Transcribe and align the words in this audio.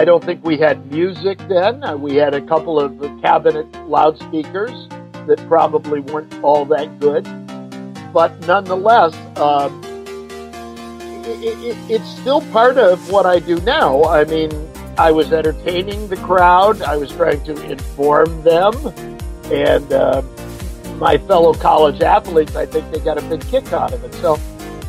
I 0.00 0.04
don't 0.06 0.24
think 0.24 0.42
we 0.42 0.56
had 0.56 0.90
music 0.90 1.36
then. 1.46 1.84
Uh, 1.84 1.94
we 1.94 2.14
had 2.16 2.32
a 2.32 2.40
couple 2.40 2.80
of 2.80 2.98
cabinet 3.20 3.70
loudspeakers 3.86 4.88
that 5.26 5.44
probably 5.46 6.00
weren't 6.00 6.42
all 6.42 6.64
that 6.64 6.98
good. 7.00 7.24
But 8.10 8.40
nonetheless, 8.46 9.14
um, 9.36 9.78
it, 11.26 11.58
it, 11.62 11.76
it's 11.90 12.08
still 12.18 12.40
part 12.50 12.78
of 12.78 13.10
what 13.10 13.26
I 13.26 13.40
do 13.40 13.60
now. 13.60 14.04
I 14.04 14.24
mean, 14.24 14.50
I 14.96 15.10
was 15.10 15.34
entertaining 15.34 16.08
the 16.08 16.16
crowd, 16.16 16.80
I 16.80 16.96
was 16.96 17.12
trying 17.12 17.44
to 17.44 17.70
inform 17.70 18.42
them, 18.42 18.72
and 19.52 19.92
uh, 19.92 20.22
my 20.96 21.18
fellow 21.18 21.52
college 21.52 22.00
athletes, 22.00 22.56
I 22.56 22.64
think 22.64 22.90
they 22.90 23.00
got 23.00 23.18
a 23.18 23.22
big 23.28 23.46
kick 23.48 23.70
out 23.74 23.92
of 23.92 24.02
it. 24.02 24.14
So 24.14 24.36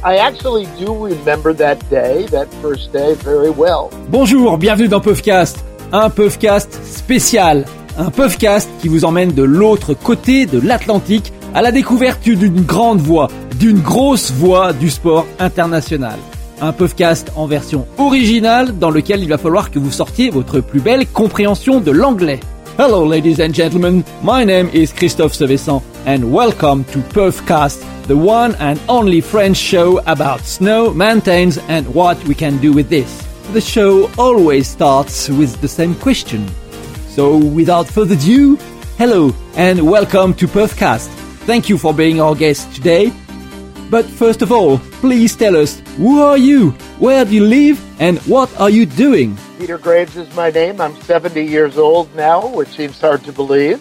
I 0.04 0.18
actually 0.18 0.66
do 0.80 0.96
remember 0.96 1.54
that 1.54 1.76
day, 1.92 2.26
that 2.32 2.48
first 2.60 2.92
day, 2.92 3.14
very 3.24 3.52
well. 3.52 3.92
Bonjour, 4.10 4.58
bienvenue 4.58 4.88
dans 4.88 5.00
Puffcast, 5.00 5.64
un 5.92 6.10
Puffcast 6.10 6.84
spécial, 6.84 7.66
un 8.00 8.10
Puffcast 8.10 8.68
qui 8.82 8.88
vous 8.88 9.06
emmène 9.06 9.32
de 9.32 9.44
l'autre 9.44 9.94
côté 9.94 10.48
de 10.48 10.60
l'Atlantique 10.60 11.32
à 11.54 11.62
la 11.62 11.72
découverte 11.72 12.24
d'une 12.24 12.62
grande 12.62 13.00
voix, 13.00 13.28
d'une 13.60 13.80
grosse 13.80 14.32
voix 14.32 14.74
du 14.74 14.90
sport 14.90 15.28
international. 15.38 16.18
Un 16.62 16.74
Puffcast 16.74 17.32
en 17.36 17.46
version 17.46 17.86
originale 18.00 18.80
dans 18.80 18.90
lequel 18.90 19.22
il 19.22 19.30
va 19.30 19.38
falloir 19.38 19.70
que 19.70 19.78
vous 19.78 19.92
sortiez 19.92 20.32
votre 20.32 20.62
plus 20.62 20.80
belle 20.80 21.06
compréhension 21.06 21.80
de 21.80 21.92
l'anglais. 21.92 22.40
Hello 22.78 23.06
ladies 23.06 23.40
and 23.40 23.54
gentlemen, 23.54 24.04
my 24.24 24.46
name 24.46 24.70
is 24.70 24.94
Christophe 24.94 25.34
Sevessand 25.34 25.84
and 26.06 26.32
welcome 26.32 26.86
to 26.86 27.00
Peufcast, 27.00 28.08
the 28.08 28.16
one 28.16 28.56
and 28.56 28.80
only 28.88 29.20
French 29.20 29.58
show 29.58 30.00
about 30.08 30.40
snow, 30.40 30.94
mountains, 30.94 31.58
and 31.68 31.86
what 31.94 32.18
we 32.24 32.34
can 32.34 32.58
do 32.60 32.72
with 32.72 32.88
this. 32.88 33.28
The 33.52 33.60
show 33.60 34.10
always 34.18 34.70
starts 34.70 35.28
with 35.28 35.60
the 35.60 35.68
same 35.68 35.94
question. 35.96 36.50
So, 37.10 37.38
without 37.38 37.88
further 37.88 38.16
ado, 38.16 38.56
hello 38.98 39.36
and 39.58 39.86
welcome 39.86 40.34
to 40.36 40.48
Peufcast. 40.48 41.10
Thank 41.46 41.68
you 41.68 41.78
for 41.78 41.94
being 41.94 42.22
our 42.22 42.36
guest 42.36 42.74
today. 42.74 43.12
But 43.90 44.06
first 44.06 44.42
of 44.42 44.54
all, 44.54 44.80
please 45.02 45.36
tell 45.36 45.58
us 45.58 45.82
who 45.98 46.22
are 46.22 46.38
you, 46.38 46.72
where 47.00 47.26
do 47.26 47.36
you 47.36 47.46
live, 47.46 47.84
and 48.00 48.18
what 48.20 48.50
are 48.60 48.70
you 48.70 48.86
doing? 48.86 49.38
Peter 49.62 49.78
Graves 49.78 50.18
is 50.18 50.36
my 50.36 50.50
name. 50.50 50.82
I'm 50.82 51.00
70 51.04 51.40
years 51.40 51.78
old 51.78 52.16
now, 52.16 52.48
which 52.48 52.70
seems 52.70 53.00
hard 53.00 53.24
to 53.26 53.32
believe. 53.32 53.80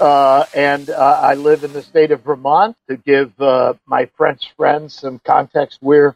Uh, 0.00 0.44
and 0.54 0.88
uh, 0.88 1.20
I 1.20 1.34
live 1.34 1.64
in 1.64 1.72
the 1.72 1.82
state 1.82 2.12
of 2.12 2.22
Vermont. 2.22 2.76
To 2.88 2.96
give 2.96 3.32
uh, 3.40 3.74
my 3.86 4.08
French 4.16 4.54
friends 4.56 4.94
some 4.94 5.18
context, 5.26 5.80
we're 5.82 6.14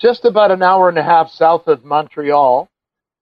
just 0.00 0.24
about 0.24 0.50
an 0.50 0.60
hour 0.60 0.88
and 0.88 0.98
a 0.98 1.04
half 1.04 1.30
south 1.30 1.68
of 1.68 1.84
Montreal, 1.84 2.68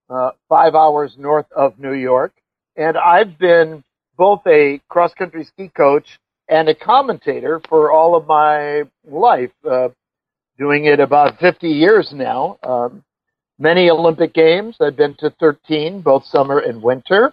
uh, 0.09 0.31
five 0.49 0.75
hours 0.75 1.17
north 1.19 1.53
of 1.55 1.79
New 1.79 1.93
York. 1.93 2.33
And 2.77 2.97
I've 2.97 3.37
been 3.37 3.84
both 4.17 4.41
a 4.47 4.81
cross 4.89 5.12
country 5.12 5.45
ski 5.45 5.69
coach 5.69 6.19
and 6.49 6.67
a 6.71 6.75
commentator 6.75 7.61
for 7.69 7.93
all 7.93 8.17
of 8.17 8.27
my 8.27 8.84
life, 9.07 9.53
uh, 9.71 9.91
doing 10.57 10.87
it 10.87 10.99
about 10.99 11.39
50 11.39 11.69
years 11.69 12.11
now. 12.11 12.59
Um, 12.62 13.05
many 13.61 13.91
Olympic 13.91 14.33
Games. 14.33 14.77
I've 14.80 14.97
been 14.97 15.14
to 15.19 15.30
13, 15.39 16.00
both 16.00 16.25
summer 16.25 16.58
and 16.58 16.83
winter. 16.83 17.33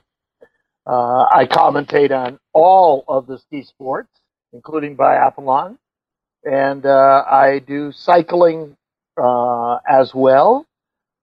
Uh, 0.85 1.23
I 1.33 1.47
commentate 1.49 2.11
on 2.11 2.37
all 2.53 3.03
of 3.07 3.25
the 3.25 3.39
ski 3.39 3.63
sports, 3.63 4.09
including 4.53 4.95
biathlon, 4.95 5.77
and 6.43 6.85
uh, 6.85 7.23
I 7.29 7.59
do 7.65 7.91
cycling 7.91 8.77
uh, 9.21 9.77
as 9.89 10.11
well. 10.13 10.65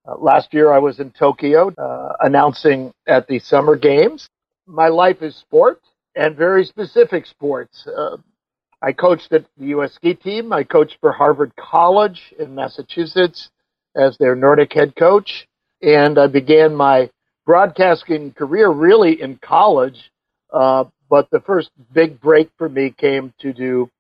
Uh, 0.07 0.17
last 0.17 0.53
year 0.53 0.73
I 0.73 0.79
was 0.79 1.01
in 1.01 1.11
Tokyo 1.13 1.73
uh, 1.79 2.13
announcing 2.21 2.93
at 3.07 3.27
the 3.27 3.39
Summer 3.39 3.77
Games. 3.77 4.29
My 4.67 4.89
life 4.89 5.23
is 5.23 5.37
sport 5.37 5.81
and 6.17 6.37
very 6.37 6.65
specific 6.65 7.27
sports. 7.27 7.87
Uh, 7.87 8.17
I 8.83 8.93
coached 8.93 9.33
at 9.33 9.47
the 9.57 9.67
U.S. 9.69 9.95
ski 9.95 10.13
team. 10.15 10.53
I 10.53 10.63
coached 10.63 10.99
for 11.01 11.11
Harvard 11.13 11.53
College 11.57 12.35
in 12.39 12.55
Massachusetts 12.55 13.49
as 13.97 14.17
their 14.19 14.35
Nordic 14.35 14.73
head 14.73 14.95
coach, 14.97 15.47
and 15.83 16.19
I 16.19 16.27
began 16.27 16.75
my 16.75 17.11
broadcasting 17.47 18.33
career 18.33 18.69
really 18.69 19.21
in 19.21 19.37
college, 19.37 20.11
uh, 20.53 20.85
but 21.11 21.31
the 21.31 21.41
first 21.41 21.71
big 21.93 22.21
break 22.21 22.51
for 22.57 22.69
me 22.69 22.91
came 22.91 23.33
to 23.41 23.53
do 23.53 23.91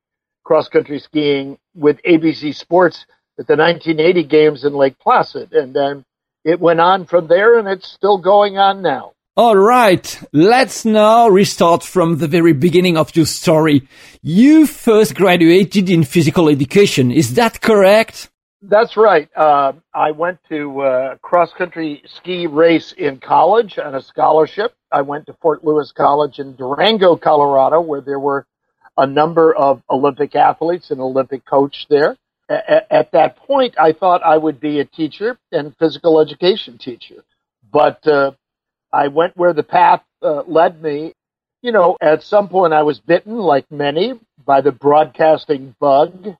cross 0.44 0.69
country 0.69 0.99
skiing 0.99 1.59
with 1.75 2.00
ABC 2.03 2.55
Sports 2.55 3.06
at 3.38 3.47
the 3.47 3.56
1980 3.56 4.25
games 4.25 4.65
in 4.65 4.75
Lake 4.75 4.99
Placid. 4.99 5.53
And 5.53 5.75
then 5.75 6.05
it 6.44 6.61
went 6.61 6.81
on 6.81 7.06
from 7.06 7.26
there 7.26 7.59
and 7.59 7.66
it's 7.66 7.91
still 7.91 8.19
going 8.19 8.59
on 8.59 8.82
now. 8.82 9.12
All 9.37 9.56
right, 9.56 10.22
let's 10.32 10.84
now 10.84 11.26
restart 11.28 11.82
from 11.82 12.19
the 12.19 12.28
very 12.28 12.53
beginning 12.53 12.97
of 12.97 13.16
your 13.16 13.26
story. 13.26 13.88
You 14.22 14.65
first 14.65 15.16
graduated 15.16 15.91
in 15.91 16.05
physical 16.05 16.49
education, 16.49 17.11
is 17.11 17.34
that 17.34 17.61
correct? 17.61 18.31
That's 18.66 18.97
right. 18.97 19.28
Uh, 19.36 19.75
I 19.94 20.12
went 20.12 20.38
to 20.48 20.80
uh, 20.80 21.16
cross 21.19 21.52
country 21.52 22.02
ski 22.06 22.47
race 22.47 22.92
in 22.92 23.19
college 23.20 23.78
on 23.78 23.94
a 23.94 24.02
scholarship. 24.02 24.75
I 24.91 25.02
went 25.02 25.26
to 25.26 25.34
Fort 25.42 25.64
Lewis 25.64 25.92
College 25.92 26.38
in 26.38 26.56
Durango, 26.56 27.16
Colorado, 27.16 27.80
where 27.82 28.00
there 28.00 28.19
were 28.19 28.47
a 28.97 29.06
number 29.06 29.54
of 29.54 29.82
Olympic 29.91 30.34
athletes 30.34 30.91
and 30.91 31.00
Olympic 31.00 31.44
coach 31.44 31.86
there. 31.91 32.16
A- 32.48 32.92
at 32.92 33.12
that 33.12 33.36
point, 33.36 33.75
I 33.78 33.92
thought 33.92 34.22
I 34.25 34.38
would 34.38 34.60
be 34.60 34.81
a 34.81 34.84
teacher 34.86 35.38
and 35.52 35.76
physical 35.78 36.20
education 36.20 36.78
teacher, 36.78 37.25
but 37.70 38.06
uh, 38.06 38.32
I 38.92 39.08
went 39.08 39.36
where 39.36 39.52
the 39.52 39.62
path 39.62 40.02
uh, 40.22 40.42
led 40.46 40.82
me. 40.82 41.12
You 41.62 41.72
know, 41.72 41.98
at 42.00 42.22
some 42.22 42.48
point, 42.48 42.72
I 42.72 42.82
was 42.82 43.00
bitten, 43.00 43.36
like 43.36 43.70
many, 43.70 44.14
by 44.46 44.62
the 44.62 44.72
broadcasting 44.72 45.75
bug 45.81 46.36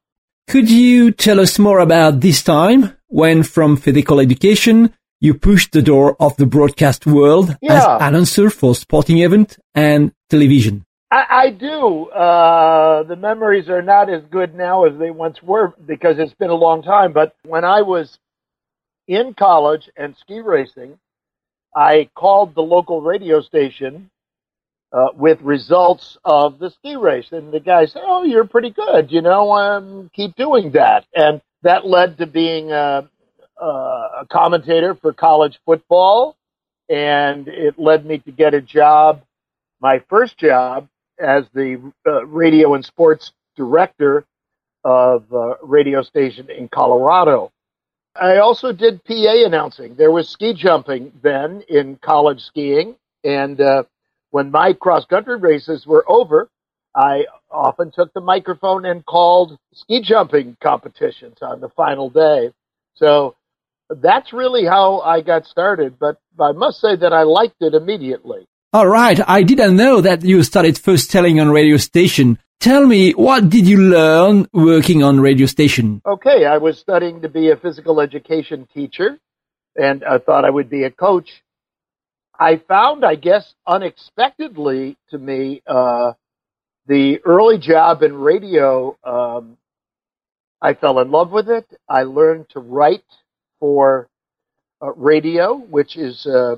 could 0.49 0.71
you 0.71 1.10
tell 1.10 1.41
us 1.41 1.59
more 1.59 1.78
about 1.78 2.21
this 2.21 2.43
time 2.43 2.97
when 3.09 3.43
from 3.43 3.77
physical 3.77 4.21
education 4.21 4.93
you 5.21 5.34
pushed 5.34 5.72
the 5.72 5.82
door 5.82 6.16
of 6.21 6.37
the 6.37 6.47
broadcast 6.47 7.06
world 7.06 7.56
yeah. 7.62 7.75
as 7.75 8.03
announcer 8.09 8.50
for 8.50 8.75
sporting 8.75 9.19
event 9.19 9.59
and 9.75 10.12
television? 10.28 10.84
I, 11.10 11.25
I 11.31 11.50
do. 11.50 12.06
Uh, 12.06 13.04
the 13.04 13.16
memories 13.16 13.69
are 13.69 13.83
not 13.83 14.10
as 14.10 14.22
good 14.31 14.54
now 14.54 14.84
as 14.84 14.99
they 14.99 15.10
once 15.10 15.43
were 15.43 15.72
because 15.87 16.19
it's 16.19 16.34
been 16.34 16.50
a 16.50 16.54
long 16.54 16.83
time. 16.83 17.12
But 17.12 17.34
when 17.44 17.65
I 17.65 17.83
was 17.83 18.19
in 19.06 19.34
college 19.34 19.88
and 19.97 20.16
ski 20.21 20.41
racing, 20.41 20.99
I 21.75 22.09
called 22.15 22.54
the 22.54 22.62
local 22.62 23.00
radio 23.00 23.41
station 23.41 24.10
uh, 24.93 25.09
with 25.15 25.41
results 25.41 26.17
of 26.25 26.59
the 26.59 26.71
ski 26.71 26.97
race. 26.97 27.33
And 27.33 27.53
the 27.53 27.61
guy 27.61 27.87
said, 27.87 28.03
"Oh, 28.05 28.25
you're 28.25 28.47
pretty 28.47 28.71
good. 28.71 29.11
You 29.11 29.22
know, 29.22 29.53
um, 29.53 30.11
keep 30.15 30.37
doing 30.37 30.72
that." 30.72 31.05
And 31.15 31.41
that 31.62 31.87
led 31.87 32.19
to 32.19 32.27
being 32.27 32.72
a, 32.72 33.09
a 33.61 34.27
commentator 34.31 34.95
for 34.95 35.12
college 35.12 35.59
football, 35.65 36.37
and 36.89 37.49
it 37.49 37.78
led 37.78 38.05
me 38.06 38.19
to 38.19 38.33
get 38.33 38.55
a 38.55 38.61
job, 38.61 39.22
my 39.81 40.03
first 40.09 40.39
job 40.39 40.89
as 41.19 41.45
the 41.55 41.81
uh, 42.06 42.27
radio 42.27 42.75
and 42.75 42.84
sports 42.84 43.33
director 43.56 44.25
of 44.84 45.33
a 45.33 45.55
radio 45.62 46.03
station 46.03 46.51
in 46.51 46.69
Colorado. 46.69 47.51
I 48.16 48.39
also 48.39 48.72
did 48.72 49.03
PA 49.05 49.45
announcing. 49.45 49.97
There 49.97 50.11
was 50.11 50.28
ski 50.28 50.55
jumping 50.55 51.12
then 51.22 51.62
in 51.69 51.97
college 51.97 52.41
skiing, 52.41 52.97
and 53.25 53.61
uh, 53.61 53.84
when 54.34 54.50
my 54.50 54.72
cross 54.72 55.05
country 55.05 55.37
races 55.37 55.87
were 55.87 56.05
over, 56.09 56.50
I 56.93 57.27
often 57.53 57.93
took 57.95 58.12
the 58.15 58.21
microphone 58.21 58.84
and 58.84 59.06
called 59.06 59.56
ski 59.72 60.00
jumping 60.03 60.56
competitions 60.61 61.37
on 61.41 61.61
the 61.61 61.69
final 61.69 62.11
day. 62.11 62.50
So 62.97 63.37
that's 63.89 64.33
really 64.33 64.65
how 64.65 64.99
I 65.03 65.21
got 65.21 65.47
started, 65.47 66.00
but 66.00 66.19
I 66.41 66.51
must 66.51 66.81
say 66.81 66.97
that 66.97 67.13
I 67.13 67.22
liked 67.22 67.60
it 67.60 67.75
immediately. 67.75 68.48
All 68.72 68.89
right. 68.89 69.21
I 69.25 69.45
didn't 69.45 69.77
know 69.77 70.01
that 70.01 70.25
you 70.25 70.42
started 70.42 70.78
first 70.78 71.13
telling 71.13 71.39
on 71.39 71.53
radio 71.53 71.77
station. 71.77 72.41
Tell 72.59 72.84
me, 72.84 73.13
what 73.13 73.48
did 73.48 73.69
you 73.69 73.78
learn 73.78 74.48
working 74.53 75.04
on 75.04 75.21
radio 75.21 75.47
station? 75.47 76.03
Okay. 76.04 76.45
I 76.45 76.59
was 76.59 76.77
studying 76.77 77.22
to 77.22 77.28
be 77.28 77.51
a 77.53 77.57
physical 77.57 78.01
education 78.01 78.66
teacher 78.75 79.16
and 79.77 80.03
I 80.03 80.19
thought 80.19 80.45
I 80.45 80.51
would 80.51 80.69
be 80.69 80.83
a 80.83 80.91
coach 80.91 81.30
I 82.39 82.57
found, 82.69 83.04
I 83.04 83.15
guess, 83.15 83.54
unexpectedly 83.66 84.97
to 85.10 85.19
me, 85.19 85.63
uh, 85.66 86.13
the 86.86 87.21
early 87.25 87.59
job 87.59 88.03
in 88.03 88.15
radio. 88.15 88.97
Um, 89.04 89.57
I 90.60 90.75
fell 90.75 90.98
in 91.01 91.10
love 91.10 91.31
with 91.31 91.48
it. 91.48 91.66
I 91.89 92.03
learned 92.03 92.48
to 92.51 92.60
write 92.60 93.04
for 93.60 94.09
uh, 94.83 94.92
radio, 94.95 95.54
which 95.57 95.97
is 95.97 96.27
uh, 96.27 96.57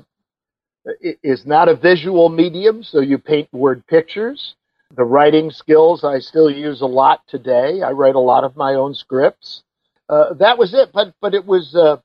is 1.23 1.45
not 1.45 1.67
a 1.67 1.75
visual 1.75 2.29
medium, 2.29 2.83
so 2.83 2.99
you 2.99 3.17
paint 3.17 3.51
word 3.53 3.85
pictures. 3.87 4.55
The 4.95 5.03
writing 5.03 5.51
skills 5.51 6.03
I 6.03 6.19
still 6.19 6.49
use 6.49 6.81
a 6.81 6.85
lot 6.85 7.21
today. 7.27 7.81
I 7.81 7.91
write 7.91 8.15
a 8.15 8.19
lot 8.19 8.45
of 8.45 8.55
my 8.55 8.75
own 8.75 8.93
scripts. 8.93 9.63
Uh, 10.09 10.33
that 10.35 10.57
was 10.57 10.73
it, 10.73 10.91
but 10.93 11.13
but 11.21 11.33
it 11.33 11.45
was 11.45 11.75
uh, 11.75 11.97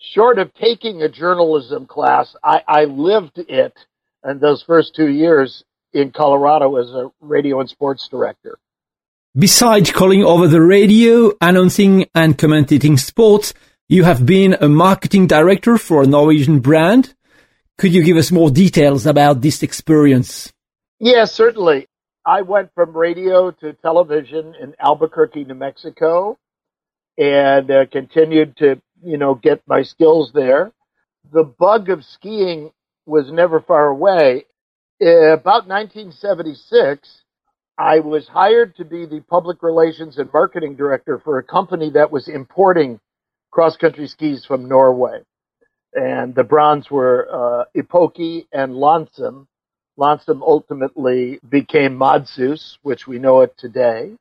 short 0.00 0.38
of 0.38 0.52
taking 0.54 1.02
a 1.02 1.08
journalism 1.08 1.86
class, 1.86 2.34
I, 2.42 2.62
I 2.66 2.84
lived 2.84 3.38
it 3.38 3.74
in 4.28 4.38
those 4.38 4.62
first 4.62 4.94
two 4.94 5.08
years 5.08 5.64
in 5.92 6.10
Colorado 6.10 6.76
as 6.76 6.90
a 6.90 7.10
radio 7.20 7.60
and 7.60 7.68
sports 7.68 8.08
director. 8.08 8.58
Besides 9.36 9.92
calling 9.92 10.24
over 10.24 10.48
the 10.48 10.60
radio, 10.60 11.32
announcing 11.40 12.06
and 12.14 12.36
commentating 12.36 12.98
sports, 12.98 13.54
you 13.88 14.04
have 14.04 14.26
been 14.26 14.54
a 14.54 14.68
marketing 14.68 15.26
director 15.26 15.78
for 15.78 16.02
a 16.02 16.06
Norwegian 16.06 16.60
brand. 16.60 17.14
Could 17.78 17.92
you 17.92 18.02
give 18.02 18.16
us 18.16 18.30
more 18.30 18.50
details 18.50 19.06
about 19.06 19.40
this 19.40 19.62
experience? 19.62 20.52
Yes, 20.98 21.32
certainly. 21.32 21.86
I 22.26 22.42
went 22.42 22.70
from 22.74 22.96
radio 22.96 23.50
to 23.50 23.72
television 23.72 24.54
in 24.60 24.74
Albuquerque, 24.78 25.44
New 25.44 25.54
Mexico, 25.54 26.38
and 27.16 27.70
uh, 27.70 27.86
continued 27.86 28.56
to, 28.58 28.80
you 29.02 29.18
know, 29.18 29.34
get 29.34 29.62
my 29.66 29.82
skills 29.82 30.32
there. 30.34 30.72
The 31.32 31.44
bug 31.44 31.90
of 31.90 32.04
skiing 32.04 32.70
was 33.06 33.30
never 33.30 33.60
far 33.60 33.88
away. 33.88 34.46
About 35.00 35.66
1976, 35.66 37.22
I 37.78 38.00
was 38.00 38.28
hired 38.28 38.76
to 38.76 38.84
be 38.84 39.06
the 39.06 39.20
public 39.20 39.62
relations 39.62 40.18
and 40.18 40.30
marketing 40.32 40.76
director 40.76 41.18
for 41.24 41.38
a 41.38 41.42
company 41.42 41.90
that 41.90 42.10
was 42.10 42.28
importing 42.28 43.00
cross 43.50 43.76
country 43.76 44.06
skis 44.06 44.44
from 44.44 44.68
Norway. 44.68 45.20
And 45.94 46.34
the 46.34 46.44
brands 46.44 46.90
were 46.90 47.26
uh, 47.32 47.64
Epoke 47.74 48.46
and 48.52 48.72
Landsem. 48.74 49.46
Landsem 49.98 50.40
ultimately 50.42 51.40
became 51.48 51.98
Madshus, 51.98 52.76
which 52.82 53.06
we 53.06 53.18
know 53.18 53.40
it 53.40 53.56
today. 53.58 54.12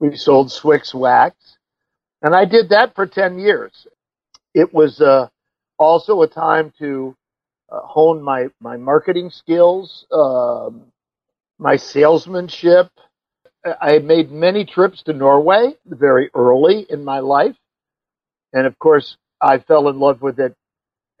We 0.00 0.16
sold 0.16 0.48
Swix 0.48 0.94
wax. 0.94 1.36
And 2.22 2.34
I 2.34 2.44
did 2.44 2.70
that 2.70 2.94
for 2.94 3.06
10 3.06 3.38
years. 3.38 3.86
It 4.56 4.74
was 4.74 5.02
uh, 5.02 5.28
also 5.78 6.22
a 6.22 6.28
time 6.28 6.72
to 6.80 7.16
uh, 7.72 7.80
hone 7.82 8.22
my, 8.22 8.48
my 8.60 8.78
marketing 8.78 9.30
skills, 9.30 10.06
um, 10.12 10.84
my 11.58 11.76
salesmanship. 11.76 12.90
I 13.80 13.98
made 14.00 14.32
many 14.32 14.64
trips 14.64 15.02
to 15.04 15.14
Norway 15.14 15.76
very 15.86 16.30
early 16.34 16.86
in 16.90 17.04
my 17.04 17.20
life. 17.20 17.56
And 18.54 18.66
of 18.66 18.78
course, 18.78 19.16
I 19.42 19.58
fell 19.58 19.88
in 19.88 20.00
love 20.00 20.22
with 20.22 20.40
it 20.40 20.54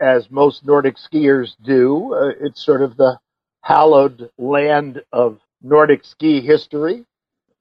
as 0.00 0.30
most 0.30 0.66
Nordic 0.66 0.96
skiers 0.96 1.56
do. 1.64 2.14
Uh, 2.14 2.32
it's 2.46 2.64
sort 2.64 2.82
of 2.82 2.96
the 2.96 3.18
hallowed 3.62 4.30
land 4.38 5.02
of 5.12 5.40
Nordic 5.62 6.04
ski 6.04 6.40
history. 6.40 7.04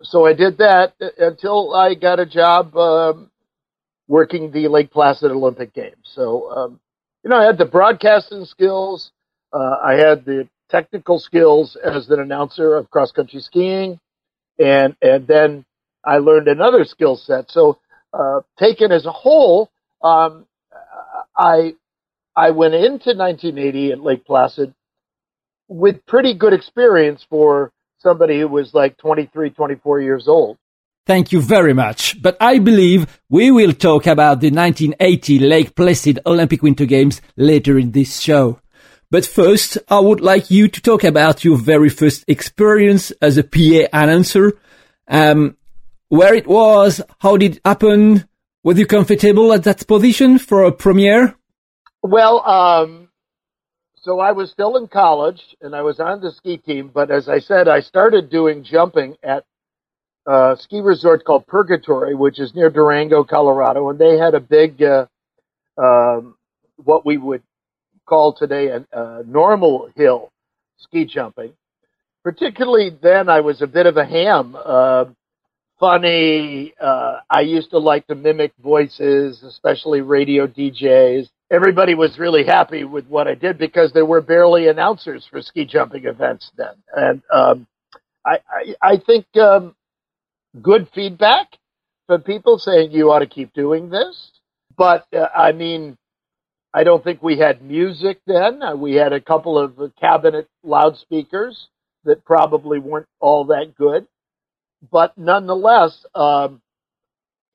So 0.04 0.25
I 0.25 0.33
did 0.33 0.57
that 0.60 0.95
until 1.19 1.74
I 1.75 1.95
got 1.95 2.19
a 2.19 2.27
job 2.27 2.75
um, 2.77 3.31
working 4.07 4.52
the 4.52 4.68
Lake 4.68 4.92
Placid 4.92 5.31
Olympic 5.31 5.74
Games. 5.74 5.96
So, 6.04 6.52
um, 6.52 6.80
you 7.24 7.30
know, 7.30 7.38
I 7.38 7.46
had 7.46 7.57
the 7.57 7.66
broadcasting 7.66 8.46
skills. 8.46 9.12
Uh, 9.52 9.78
I 9.84 9.94
had 9.94 10.25
the 10.25 10.48
technical 10.69 11.19
skills 11.19 11.75
as 11.84 12.10
an 12.10 12.19
announcer 12.19 12.75
of 12.75 12.90
cross 12.90 13.12
country 13.12 13.40
skiing, 13.40 14.00
and 14.60 14.96
and 15.02 15.28
then 15.28 15.66
I 16.04 16.18
learned 16.18 16.48
another 16.48 16.84
skill 16.86 17.16
set. 17.16 17.50
So, 17.50 17.80
uh, 18.13 18.42
taken 18.60 18.92
as 18.92 19.06
a 19.06 19.12
whole, 19.12 19.69
um, 20.04 20.46
I 21.36 21.75
I 22.36 22.51
went 22.51 22.74
into 22.75 23.16
1980 23.16 23.92
at 23.94 24.01
Lake 24.01 24.25
Placid 24.25 24.74
with 25.68 26.06
pretty 26.06 26.34
good 26.34 26.54
experience 26.54 27.25
for 27.30 27.72
somebody 27.98 28.40
who 28.40 28.48
was 28.48 28.74
like 28.74 28.98
23, 28.98 29.50
24 29.50 30.01
years 30.01 30.28
old. 30.28 30.58
Thank 31.06 31.31
you 31.31 31.40
very 31.40 31.74
much. 31.74 32.19
But 32.22 32.36
I 32.42 32.57
believe 32.57 33.19
we 33.30 33.52
will 33.52 33.74
talk 33.74 34.07
about 34.07 34.42
the 34.42 34.50
1980 34.50 35.40
Lake 35.40 35.75
Placid 35.75 36.19
Olympic 36.25 36.63
Winter 36.63 36.86
Games 36.86 37.22
later 37.38 37.78
in 37.78 37.92
this 37.92 38.19
show. 38.19 38.60
But 39.12 39.25
first, 39.25 39.78
I 39.88 40.00
would 40.00 40.19
like 40.19 40.50
you 40.50 40.68
to 40.68 40.81
talk 40.81 41.04
about 41.04 41.44
your 41.44 41.57
very 41.57 41.90
first 41.90 42.25
experience 42.28 43.12
as 43.22 43.38
a 43.38 43.44
PA 43.44 43.88
announcer. 43.94 44.54
Um, 45.07 45.57
where 46.10 46.34
it 46.34 46.48
was, 46.48 47.02
how 47.19 47.38
did 47.38 47.58
it 47.58 47.62
happen? 47.63 48.28
Were 48.63 48.74
you 48.74 48.88
comfortable 48.88 49.54
at 49.54 49.63
that 49.63 49.88
position 49.88 50.40
for 50.40 50.63
a 50.63 50.72
premiere? 50.72 51.36
Well, 52.01 52.44
um, 52.48 53.10
so 54.01 54.19
I 54.19 54.31
was 54.31 54.50
still 54.50 54.75
in 54.78 54.88
college 54.88 55.56
and 55.62 55.75
I 55.75 55.81
was 55.84 56.00
on 56.00 56.22
the 56.22 56.31
ski 56.31 56.58
team, 56.58 56.90
but 56.92 57.12
as 57.12 57.30
I 57.30 57.40
said, 57.40 57.68
I 57.68 57.81
started 57.81 58.31
doing 58.31 58.63
jumping 58.63 59.18
at 59.22 59.46
a 60.27 60.57
ski 60.60 60.81
resort 60.81 61.24
called 61.24 61.45
Purgatory, 61.48 62.16
which 62.16 62.39
is 62.39 62.54
near 62.56 62.69
Durango, 62.69 63.24
Colorado, 63.24 63.89
and 63.89 64.00
they 64.00 64.18
had 64.18 64.33
a 64.33 64.39
big, 64.39 64.81
uh, 64.81 65.06
um, 65.77 66.36
what 66.77 67.06
we 67.06 67.18
would 67.18 67.44
call 68.06 68.33
today 68.33 68.68
a, 68.68 68.86
a 68.92 69.24
normal 69.24 69.89
hill 69.95 70.31
ski 70.77 71.06
jumping. 71.06 71.54
Particularly 72.24 72.89
then, 73.01 73.30
I 73.30 73.42
was 73.42 73.62
a 73.62 73.68
bit 73.68 73.86
of 73.86 73.98
a 73.98 74.06
ham, 74.06 74.56
uh, 74.56 75.06
funny. 75.80 76.74
Uh, 76.81 77.19
I 77.30 77.42
used 77.42 77.69
to 77.72 77.77
like 77.77 78.07
to 78.07 78.16
mimic 78.16 78.54
voices, 78.63 79.44
especially 79.44 80.01
radio 80.01 80.48
DJs. 80.48 81.30
Everybody 81.51 81.94
was 81.94 82.18
really 82.18 82.44
happy 82.44 82.83
with 82.83 83.06
what 83.07 83.27
I 83.27 83.36
did 83.36 83.60
because 83.60 83.94
there 83.94 84.06
were 84.06 84.22
barely 84.22 84.68
announcers 84.68 85.27
for 85.30 85.42
ski 85.42 85.66
jumping 85.66 86.06
events 86.06 86.50
then, 86.57 86.74
and 86.95 87.22
um, 87.31 87.68
I, 88.25 88.39
I, 88.50 88.75
I 88.81 88.98
think 89.06 89.27
um, 89.38 89.75
good 90.62 90.88
feedback 90.94 91.57
from 92.07 92.22
people 92.22 92.60
saying 92.60 92.92
you 92.92 93.12
ought 93.12 93.19
to 93.19 93.28
keep 93.28 93.54
doing 93.54 93.90
this. 93.90 94.31
But 94.78 95.07
uh, 95.13 95.28
I 95.36 95.52
mean, 95.52 95.98
I 96.74 96.84
don't 96.84 97.04
think 97.04 97.24
we 97.24 97.38
had 97.38 97.62
music 97.62 98.19
then. 98.28 98.62
Uh, 98.62 98.75
we 98.75 98.96
had 98.96 99.13
a 99.13 99.22
couple 99.22 99.57
of 99.57 99.80
uh, 99.80 99.90
cabinet 100.00 100.48
loudspeakers 100.63 101.69
that 102.04 102.25
probably 102.25 102.80
weren't 102.80 103.07
all 103.19 103.46
that 103.46 103.75
good. 103.78 104.07
But 104.92 105.18
nonetheless, 105.18 106.06
um, 106.13 106.62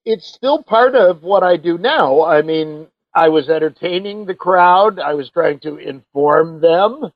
it's 0.04 0.26
still 0.26 0.62
part 0.62 0.94
of 0.94 1.22
what 1.22 1.42
I 1.42 1.56
do 1.56 1.78
now. 1.78 2.24
I 2.24 2.42
mean, 2.42 2.88
I 3.14 3.28
was 3.28 3.48
entertaining 3.48 4.24
the 4.26 4.34
crowd, 4.34 4.98
I 4.98 5.14
was 5.14 5.30
trying 5.30 5.60
to 5.60 5.76
inform 5.76 6.60
them, 6.60 7.10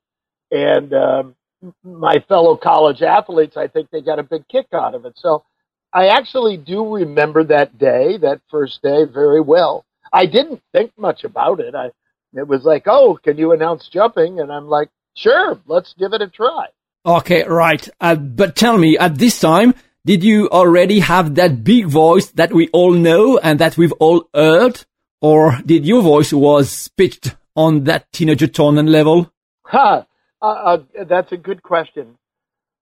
and 0.51 0.93
um, 0.93 1.37
my 1.83 2.23
fellow 2.29 2.57
college 2.57 3.03
athletes, 3.03 3.57
I 3.57 3.69
think 3.69 3.91
they 3.91 4.03
got 4.03 4.19
a 4.19 4.25
big 4.25 4.47
kick 4.49 4.67
out 4.73 4.95
of 4.95 5.05
it. 5.05 5.15
So 5.17 5.45
I 5.95 6.09
actually 6.09 6.57
do 6.57 6.97
remember 6.97 7.45
that 7.45 7.79
day, 7.79 8.19
that 8.19 8.41
first 8.51 8.83
day, 8.83 9.05
very 9.05 9.41
well. 9.41 9.85
I 10.13 10.27
didn't 10.27 10.61
think 10.73 10.93
much 10.99 11.23
about 11.23 11.61
it. 11.61 11.75
I 11.75 11.91
it 12.37 12.49
was 12.49 12.65
like, 12.65 12.85
oh, 12.87 13.17
can 13.23 13.39
you 13.39 13.53
announce 13.53 13.89
jumping? 13.89 14.41
And 14.41 14.51
I'm 14.51 14.67
like, 14.67 14.91
sure, 15.15 15.61
let's 15.67 15.95
give 15.97 16.13
it 16.13 16.21
a 16.21 16.29
try. 16.29 16.67
Okay, 17.07 17.45
right. 17.45 17.89
Uh, 18.01 18.17
but 18.17 18.57
tell 18.57 18.77
me, 18.77 18.99
at 18.99 19.17
this 19.19 19.39
time, 19.39 19.75
did 20.05 20.25
you 20.25 20.49
already 20.51 20.99
have 20.99 21.37
that 21.37 21.63
big 21.63 21.87
voice 21.87 22.27
that 22.33 22.53
we 22.53 22.69
all 22.73 22.93
know 22.93 23.39
and 23.39 23.61
that 23.61 23.77
we've 23.77 23.93
all 23.93 24.29
heard? 24.35 24.85
Or 25.21 25.61
did 25.65 25.87
your 25.87 26.03
voice 26.03 26.33
was 26.33 26.89
pitched 26.97 27.37
on 27.55 27.85
that 27.85 28.13
teenager 28.13 28.49
tone 28.49 28.85
level? 28.87 29.33
Ha! 29.67 30.05
Uh, 30.43 30.47
uh, 30.47 30.79
that's 31.07 31.31
a 31.33 31.37
good 31.37 31.63
question. 31.63 32.19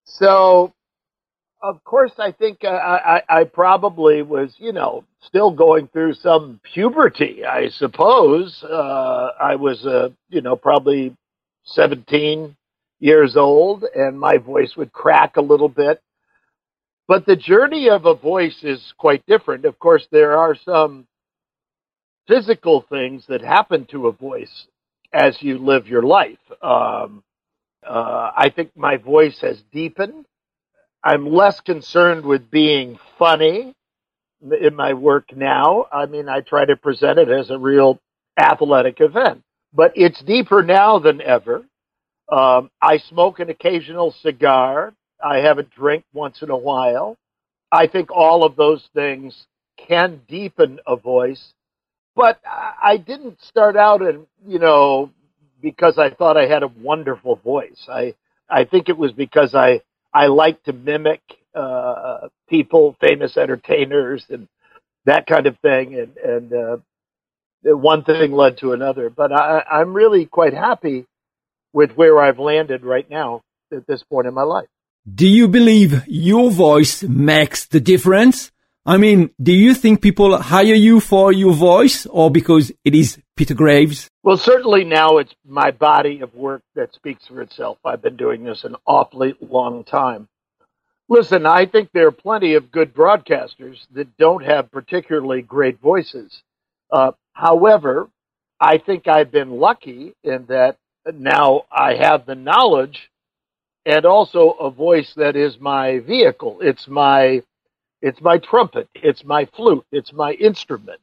So 0.04 0.72
of 1.62 1.82
course, 1.84 2.12
I 2.18 2.32
think 2.32 2.64
uh, 2.64 2.68
I, 2.68 3.22
I 3.28 3.44
probably 3.44 4.22
was, 4.22 4.54
you 4.58 4.72
know, 4.72 5.04
still 5.22 5.52
going 5.52 5.88
through 5.88 6.14
some 6.14 6.60
puberty. 6.74 7.44
I 7.44 7.68
suppose 7.68 8.62
uh, 8.64 9.28
I 9.40 9.54
was, 9.54 9.86
uh, 9.86 10.08
you 10.28 10.40
know, 10.40 10.56
probably 10.56 11.16
seventeen 11.64 12.56
years 12.98 13.36
old, 13.36 13.84
and 13.94 14.18
my 14.18 14.38
voice 14.38 14.74
would 14.76 14.92
crack 14.92 15.36
a 15.36 15.42
little 15.42 15.68
bit. 15.68 16.00
But 17.08 17.26
the 17.26 17.36
journey 17.36 17.88
of 17.88 18.06
a 18.06 18.14
voice 18.14 18.58
is 18.62 18.92
quite 18.98 19.24
different. 19.26 19.64
Of 19.64 19.78
course, 19.78 20.06
there 20.10 20.36
are 20.36 20.56
some 20.64 21.06
physical 22.26 22.84
things 22.88 23.24
that 23.28 23.40
happen 23.40 23.86
to 23.90 24.06
a 24.06 24.12
voice 24.12 24.66
as 25.12 25.36
you 25.40 25.58
live 25.58 25.86
your 25.86 26.02
life. 26.02 26.38
Um, 26.62 27.22
uh, 27.86 28.30
I 28.36 28.52
think 28.54 28.76
my 28.76 28.96
voice 28.96 29.38
has 29.42 29.60
deepened. 29.72 30.26
I'm 31.04 31.32
less 31.32 31.60
concerned 31.60 32.24
with 32.24 32.50
being 32.50 32.98
funny 33.18 33.74
in 34.60 34.74
my 34.74 34.94
work 34.94 35.34
now. 35.34 35.86
I 35.92 36.06
mean, 36.06 36.28
I 36.28 36.40
try 36.40 36.64
to 36.64 36.76
present 36.76 37.18
it 37.18 37.28
as 37.28 37.50
a 37.50 37.58
real 37.58 37.98
athletic 38.38 39.00
event, 39.00 39.42
but 39.74 39.92
it's 39.96 40.22
deeper 40.22 40.62
now 40.62 40.98
than 40.98 41.20
ever. 41.20 41.64
Um, 42.30 42.70
I 42.80 42.98
smoke 42.98 43.40
an 43.40 43.50
occasional 43.50 44.12
cigar. 44.22 44.94
I 45.22 45.38
have 45.38 45.58
a 45.58 45.64
drink 45.64 46.04
once 46.12 46.42
in 46.42 46.50
a 46.50 46.56
while. 46.56 47.16
I 47.70 47.86
think 47.86 48.10
all 48.10 48.44
of 48.44 48.56
those 48.56 48.88
things 48.94 49.46
can 49.76 50.22
deepen 50.28 50.80
a 50.86 50.96
voice, 50.96 51.52
but 52.14 52.40
I 52.44 52.96
didn't 52.98 53.42
start 53.42 53.76
out 53.76 54.02
and, 54.02 54.26
you 54.46 54.58
know, 54.58 55.10
because 55.60 55.98
I 55.98 56.10
thought 56.10 56.36
I 56.36 56.46
had 56.46 56.62
a 56.62 56.68
wonderful 56.68 57.36
voice. 57.36 57.86
I, 57.88 58.14
I 58.48 58.64
think 58.64 58.88
it 58.88 58.98
was 58.98 59.12
because 59.12 59.54
I 59.54 59.80
I 60.14 60.26
like 60.26 60.62
to 60.64 60.72
mimic 60.72 61.20
uh, 61.54 62.28
people, 62.48 62.96
famous 63.00 63.36
entertainers, 63.36 64.24
and 64.28 64.48
that 65.06 65.26
kind 65.26 65.46
of 65.46 65.58
thing. 65.58 65.98
And 65.98 66.16
and 66.16 66.52
uh, 66.52 66.76
one 67.64 68.04
thing 68.04 68.32
led 68.32 68.58
to 68.58 68.72
another. 68.72 69.10
But 69.10 69.32
I, 69.32 69.64
I'm 69.70 69.94
really 69.94 70.26
quite 70.26 70.54
happy 70.54 71.06
with 71.72 71.92
where 71.92 72.18
I've 72.18 72.38
landed 72.38 72.84
right 72.84 73.08
now 73.08 73.42
at 73.72 73.86
this 73.86 74.02
point 74.02 74.26
in 74.26 74.34
my 74.34 74.42
life. 74.42 74.68
Do 75.12 75.26
you 75.26 75.48
believe 75.48 76.06
your 76.06 76.50
voice 76.50 77.02
makes 77.02 77.66
the 77.66 77.80
difference? 77.80 78.52
I 78.84 78.96
mean, 78.96 79.30
do 79.40 79.52
you 79.52 79.74
think 79.74 80.00
people 80.00 80.36
hire 80.38 80.74
you 80.74 81.00
for 81.00 81.32
your 81.32 81.52
voice 81.52 82.06
or 82.06 82.30
because 82.30 82.72
it 82.84 82.94
is 82.94 83.18
Peter 83.36 83.54
Graves? 83.54 84.08
Well, 84.22 84.36
certainly 84.36 84.84
now 84.84 85.18
it's 85.18 85.34
my 85.46 85.70
body 85.70 86.20
of 86.20 86.34
work 86.34 86.62
that 86.74 86.94
speaks 86.94 87.26
for 87.26 87.40
itself. 87.40 87.78
I've 87.84 88.02
been 88.02 88.16
doing 88.16 88.44
this 88.44 88.64
an 88.64 88.76
awfully 88.86 89.34
long 89.40 89.84
time. 89.84 90.28
Listen, 91.08 91.46
I 91.46 91.66
think 91.66 91.90
there 91.92 92.06
are 92.06 92.12
plenty 92.12 92.54
of 92.54 92.70
good 92.70 92.94
broadcasters 92.94 93.86
that 93.92 94.16
don't 94.16 94.44
have 94.44 94.70
particularly 94.70 95.42
great 95.42 95.80
voices. 95.80 96.42
Uh, 96.90 97.12
however, 97.32 98.08
I 98.60 98.78
think 98.78 99.08
I've 99.08 99.32
been 99.32 99.50
lucky 99.50 100.14
in 100.22 100.46
that 100.46 100.76
now 101.12 101.64
I 101.70 101.94
have 101.96 102.26
the 102.26 102.34
knowledge 102.34 103.10
and 103.84 104.04
also 104.06 104.50
a 104.50 104.70
voice 104.70 105.14
that 105.14 105.36
is 105.36 105.58
my 105.58 105.98
vehicle. 105.98 106.58
It's 106.60 106.86
my 106.86 107.42
it's 108.00 108.20
my 108.20 108.38
trumpet, 108.38 108.88
it's 108.94 109.24
my 109.24 109.44
flute, 109.46 109.86
it's 109.92 110.12
my 110.12 110.32
instrument. 110.32 111.00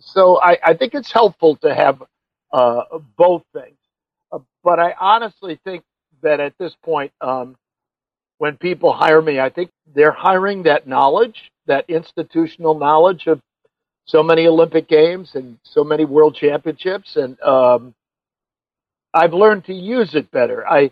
So 0.00 0.40
I, 0.40 0.58
I 0.64 0.74
think 0.74 0.94
it's 0.94 1.12
helpful 1.12 1.56
to 1.56 1.74
have 1.74 2.02
uh, 2.52 2.82
both 3.16 3.42
things. 3.52 3.76
Uh, 4.32 4.38
but 4.62 4.78
I 4.78 4.94
honestly 5.00 5.58
think 5.64 5.82
that 6.22 6.40
at 6.40 6.54
this 6.58 6.74
point, 6.82 7.12
um, 7.20 7.56
when 8.38 8.56
people 8.56 8.92
hire 8.92 9.22
me, 9.22 9.40
I 9.40 9.50
think 9.50 9.70
they're 9.94 10.12
hiring 10.12 10.64
that 10.64 10.86
knowledge, 10.86 11.50
that 11.66 11.88
institutional 11.88 12.78
knowledge 12.78 13.26
of 13.26 13.40
so 14.06 14.22
many 14.22 14.46
Olympic 14.46 14.88
Games 14.88 15.32
and 15.34 15.58
so 15.62 15.84
many 15.84 16.04
World 16.04 16.34
Championships, 16.34 17.16
and 17.16 17.40
um, 17.42 17.94
I've 19.14 19.34
learned 19.34 19.66
to 19.66 19.74
use 19.74 20.14
it 20.14 20.30
better. 20.30 20.66
I, 20.68 20.90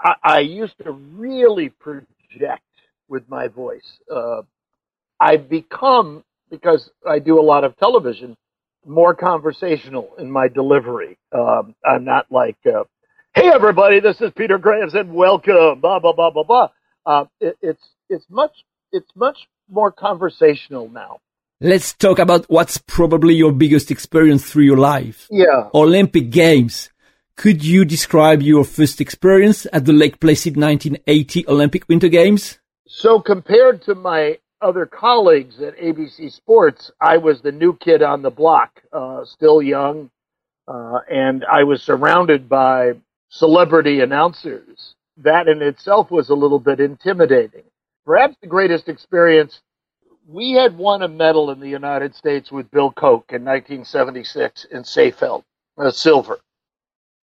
I, 0.00 0.14
I 0.22 0.40
used 0.40 0.76
to 0.84 0.92
really 0.92 1.70
project 1.70 2.62
with 3.08 3.28
my 3.28 3.48
voice. 3.48 3.98
Uh, 4.14 4.42
I've 5.20 5.48
become 5.48 6.24
because 6.50 6.90
I 7.08 7.18
do 7.18 7.40
a 7.40 7.42
lot 7.42 7.64
of 7.64 7.76
television, 7.76 8.36
more 8.86 9.14
conversational 9.14 10.10
in 10.18 10.30
my 10.30 10.48
delivery. 10.48 11.18
Um, 11.32 11.74
I'm 11.84 12.04
not 12.04 12.26
like, 12.30 12.58
uh, 12.66 12.84
"Hey, 13.34 13.48
everybody, 13.48 14.00
this 14.00 14.20
is 14.20 14.30
Peter 14.36 14.58
Graves, 14.58 14.94
and 14.94 15.14
welcome." 15.14 15.80
Blah 15.80 16.00
blah 16.00 16.12
blah 16.12 16.30
blah 16.30 16.44
blah. 16.44 16.68
Uh, 17.06 17.24
it, 17.40 17.56
it's 17.62 17.82
it's 18.08 18.24
much 18.30 18.52
it's 18.92 19.10
much 19.14 19.38
more 19.68 19.92
conversational 19.92 20.88
now. 20.88 21.20
Let's 21.60 21.92
talk 21.92 22.20
about 22.20 22.46
what's 22.48 22.78
probably 22.78 23.34
your 23.34 23.52
biggest 23.52 23.90
experience 23.90 24.48
through 24.48 24.64
your 24.64 24.76
life. 24.76 25.26
Yeah. 25.30 25.68
Olympic 25.74 26.30
Games. 26.30 26.90
Could 27.36 27.64
you 27.64 27.84
describe 27.84 28.42
your 28.42 28.64
first 28.64 29.00
experience 29.00 29.66
at 29.72 29.84
the 29.84 29.92
Lake 29.92 30.20
Placid 30.20 30.56
1980 30.56 31.48
Olympic 31.48 31.88
Winter 31.88 32.08
Games? 32.08 32.58
So 32.86 33.20
compared 33.20 33.82
to 33.82 33.94
my 33.94 34.38
other 34.60 34.86
colleagues 34.86 35.60
at 35.60 35.78
ABC 35.78 36.32
Sports, 36.32 36.90
I 37.00 37.18
was 37.18 37.40
the 37.40 37.52
new 37.52 37.76
kid 37.76 38.02
on 38.02 38.22
the 38.22 38.30
block, 38.30 38.82
uh, 38.92 39.24
still 39.24 39.62
young, 39.62 40.10
uh, 40.66 41.00
and 41.10 41.44
I 41.44 41.64
was 41.64 41.82
surrounded 41.82 42.48
by 42.48 42.94
celebrity 43.30 44.00
announcers. 44.00 44.94
That 45.18 45.48
in 45.48 45.62
itself 45.62 46.10
was 46.10 46.30
a 46.30 46.34
little 46.34 46.60
bit 46.60 46.80
intimidating. 46.80 47.64
Perhaps 48.04 48.36
the 48.40 48.48
greatest 48.48 48.88
experience 48.88 49.60
we 50.28 50.52
had 50.52 50.76
won 50.76 51.02
a 51.02 51.08
medal 51.08 51.50
in 51.50 51.60
the 51.60 51.68
United 51.68 52.14
States 52.14 52.52
with 52.52 52.70
Bill 52.70 52.92
Koch 52.92 53.24
in 53.30 53.44
1976 53.44 54.66
in 54.70 54.82
Seefeld, 54.82 55.44
uh, 55.78 55.90
silver. 55.90 56.38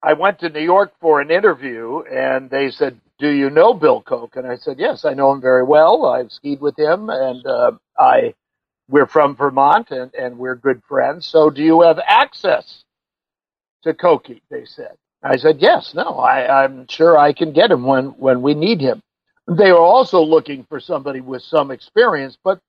I 0.03 0.15
went 0.15 0.41
to 0.41 0.49
New 0.51 0.61
York 0.61 0.93
for 1.01 1.21
an 1.21 1.31
interview, 1.31 2.01
and 2.01 2.51
they 2.51 2.71
said, 2.71 3.01
"Do 3.19 3.29
you 3.31 3.51
know 3.51 3.75
Bill 3.75 4.03
Koch?" 4.03 4.37
And 4.37 4.47
I 4.47 4.57
said, 4.57 4.79
"Yes, 4.79 5.05
I 5.05 5.15
know 5.15 5.33
him 5.33 5.41
very 5.41 5.65
well. 5.65 6.07
I've 6.07 6.33
skied 6.33 6.61
with 6.61 6.79
him, 6.79 7.11
and 7.11 7.47
uh, 7.47 7.73
I 7.99 8.35
we're 8.89 9.07
from 9.07 9.37
Vermont, 9.37 9.91
and, 9.91 10.15
and 10.15 10.39
we're 10.39 10.57
good 10.57 10.83
friends. 10.89 11.27
So, 11.27 11.51
do 11.51 11.63
you 11.63 11.83
have 11.83 11.99
access 12.07 12.85
to 13.83 13.95
Koki?" 13.95 14.43
They 14.51 14.65
said. 14.65 14.97
I 15.23 15.37
said, 15.37 15.59
"Yes. 15.61 15.95
No, 15.95 16.19
I, 16.19 16.65
I'm 16.65 16.87
sure 16.89 17.17
I 17.19 17.33
can 17.33 17.53
get 17.53 17.71
him 17.71 17.85
when 17.85 18.07
when 18.19 18.43
we 18.43 18.55
need 18.55 18.81
him." 18.81 19.03
They 19.47 19.73
were 19.73 19.79
also 19.79 20.21
looking 20.23 20.65
for 20.69 20.81
somebody 20.81 21.21
with 21.21 21.43
some 21.43 21.71
experience, 21.71 22.39
but 22.43 22.61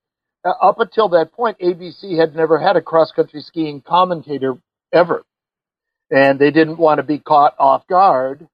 uh, 0.45 0.51
up 0.61 0.79
until 0.79 1.09
that 1.09 1.31
point, 1.31 1.57
ABC 1.59 2.19
had 2.19 2.35
never 2.35 2.59
had 2.59 2.75
a 2.75 2.81
cross 2.81 3.11
country 3.11 3.41
skiing 3.41 3.81
commentator 3.81 4.57
ever. 4.93 5.23
And 6.11 6.37
they 6.37 6.51
didn't 6.51 6.77
want 6.77 6.97
to 6.99 7.03
be 7.03 7.19
caught 7.19 7.55
off 7.57 7.87
guard 7.87 8.47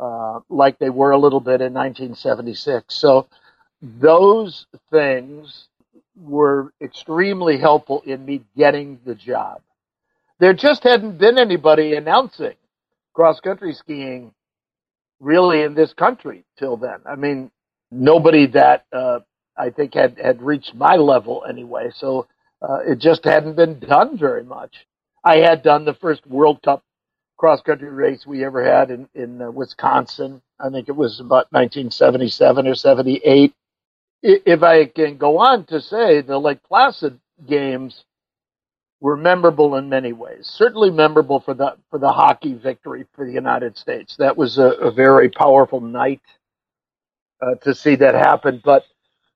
uh, 0.00 0.40
like 0.48 0.78
they 0.78 0.90
were 0.90 1.12
a 1.12 1.18
little 1.18 1.40
bit 1.40 1.60
in 1.60 1.74
1976. 1.74 2.94
So 2.94 3.28
those 3.82 4.66
things 4.90 5.68
were 6.16 6.72
extremely 6.80 7.58
helpful 7.58 8.02
in 8.06 8.24
me 8.24 8.42
getting 8.56 9.00
the 9.04 9.14
job. 9.14 9.62
There 10.38 10.54
just 10.54 10.84
hadn't 10.84 11.18
been 11.18 11.38
anybody 11.38 11.94
announcing 11.96 12.54
cross 13.14 13.40
country 13.40 13.74
skiing 13.74 14.32
really 15.20 15.62
in 15.62 15.74
this 15.74 15.92
country 15.92 16.44
till 16.58 16.76
then. 16.76 17.00
I 17.06 17.16
mean, 17.16 17.50
nobody 17.90 18.46
that 18.48 18.86
uh, 18.92 19.20
I 19.56 19.70
think 19.70 19.94
had 19.94 20.18
had 20.18 20.42
reached 20.42 20.74
my 20.74 20.96
level 20.96 21.44
anyway. 21.48 21.90
So 21.94 22.26
uh, 22.62 22.78
it 22.86 22.98
just 22.98 23.24
hadn't 23.24 23.56
been 23.56 23.78
done 23.78 24.18
very 24.18 24.44
much. 24.44 24.86
I 25.24 25.38
had 25.38 25.62
done 25.62 25.84
the 25.84 25.94
first 25.94 26.26
World 26.26 26.62
Cup 26.62 26.82
cross 27.40 27.62
country 27.62 27.90
race 27.90 28.26
we 28.28 28.44
ever 28.44 28.64
had 28.64 28.92
in 28.92 29.08
in 29.16 29.42
uh, 29.42 29.50
Wisconsin. 29.50 30.42
I 30.60 30.70
think 30.70 30.90
it 30.90 30.96
was 30.96 31.20
about 31.20 31.48
1977 31.52 32.68
or 32.68 32.76
78. 32.76 33.54
If 34.22 34.62
I 34.62 34.86
can 34.86 35.18
go 35.18 35.38
on 35.38 35.66
to 35.66 35.80
say 35.80 36.22
the 36.22 36.38
Lake 36.38 36.60
Placid 36.68 37.20
games 37.48 38.04
were 39.00 39.16
memorable 39.16 39.76
in 39.76 39.88
many 39.88 40.12
ways. 40.12 40.46
Certainly 40.46 40.90
memorable 40.90 41.40
for 41.40 41.54
the 41.54 41.76
for 41.90 41.98
the 41.98 42.12
hockey 42.12 42.54
victory 42.54 43.06
for 43.14 43.26
the 43.26 43.32
United 43.32 43.78
States. 43.78 44.16
That 44.18 44.36
was 44.36 44.58
a, 44.58 44.70
a 44.72 44.92
very 44.92 45.30
powerful 45.30 45.80
night 45.80 46.22
uh, 47.42 47.56
to 47.64 47.74
see 47.74 47.96
that 47.96 48.14
happen. 48.14 48.62
But 48.64 48.84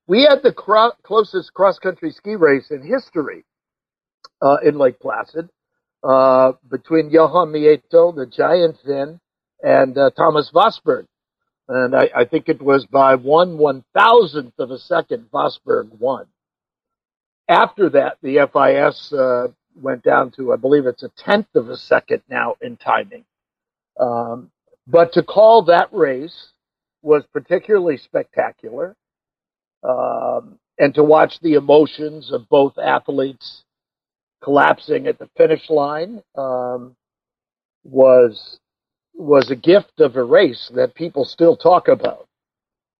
we 0.08 0.22
had 0.24 0.42
the 0.42 0.52
cro- 0.52 0.92
closest 1.04 1.54
cross 1.54 1.78
country 1.78 2.12
ski 2.12 2.36
race 2.36 2.70
in 2.70 2.82
history 2.82 3.44
uh, 4.42 4.58
in 4.64 4.78
Lake 4.78 5.00
Placid 5.00 5.48
uh, 6.04 6.52
between 6.70 7.10
Juha 7.10 7.48
Mieto, 7.48 8.14
the 8.14 8.26
giant 8.26 8.76
Finn, 8.84 9.20
and 9.62 9.96
uh, 9.96 10.10
Thomas 10.10 10.50
Wassberg. 10.54 11.06
And 11.66 11.96
I, 11.96 12.10
I, 12.14 12.24
think 12.26 12.50
it 12.50 12.60
was 12.60 12.84
by 12.84 13.14
one 13.14 13.56
one 13.56 13.84
thousandth 13.94 14.58
of 14.58 14.70
a 14.70 14.78
second 14.78 15.30
Vosberg 15.32 15.98
won. 15.98 16.26
After 17.48 17.88
that, 17.90 18.18
the 18.22 18.46
FIS 18.52 19.12
uh, 19.14 19.48
went 19.74 20.02
down 20.02 20.30
to, 20.32 20.52
I 20.52 20.56
believe 20.56 20.86
it's 20.86 21.02
a 21.02 21.10
tenth 21.16 21.54
of 21.54 21.70
a 21.70 21.76
second 21.78 22.22
now 22.28 22.56
in 22.60 22.76
timing. 22.76 23.24
Um, 23.98 24.50
but 24.86 25.14
to 25.14 25.22
call 25.22 25.62
that 25.62 25.88
race 25.92 26.48
was 27.02 27.24
particularly 27.32 27.96
spectacular 27.96 28.94
um, 29.82 30.58
and 30.78 30.94
to 30.94 31.02
watch 31.02 31.40
the 31.40 31.54
emotions 31.54 32.30
of 32.30 32.48
both 32.48 32.76
athletes 32.78 33.64
collapsing 34.44 35.06
at 35.06 35.18
the 35.18 35.28
finish 35.36 35.68
line 35.70 36.22
um, 36.36 36.94
was 37.82 38.60
was 39.14 39.50
a 39.50 39.56
gift 39.56 40.00
of 40.00 40.16
a 40.16 40.22
race 40.22 40.70
that 40.74 40.94
people 40.94 41.24
still 41.24 41.56
talk 41.56 41.88
about. 41.88 42.26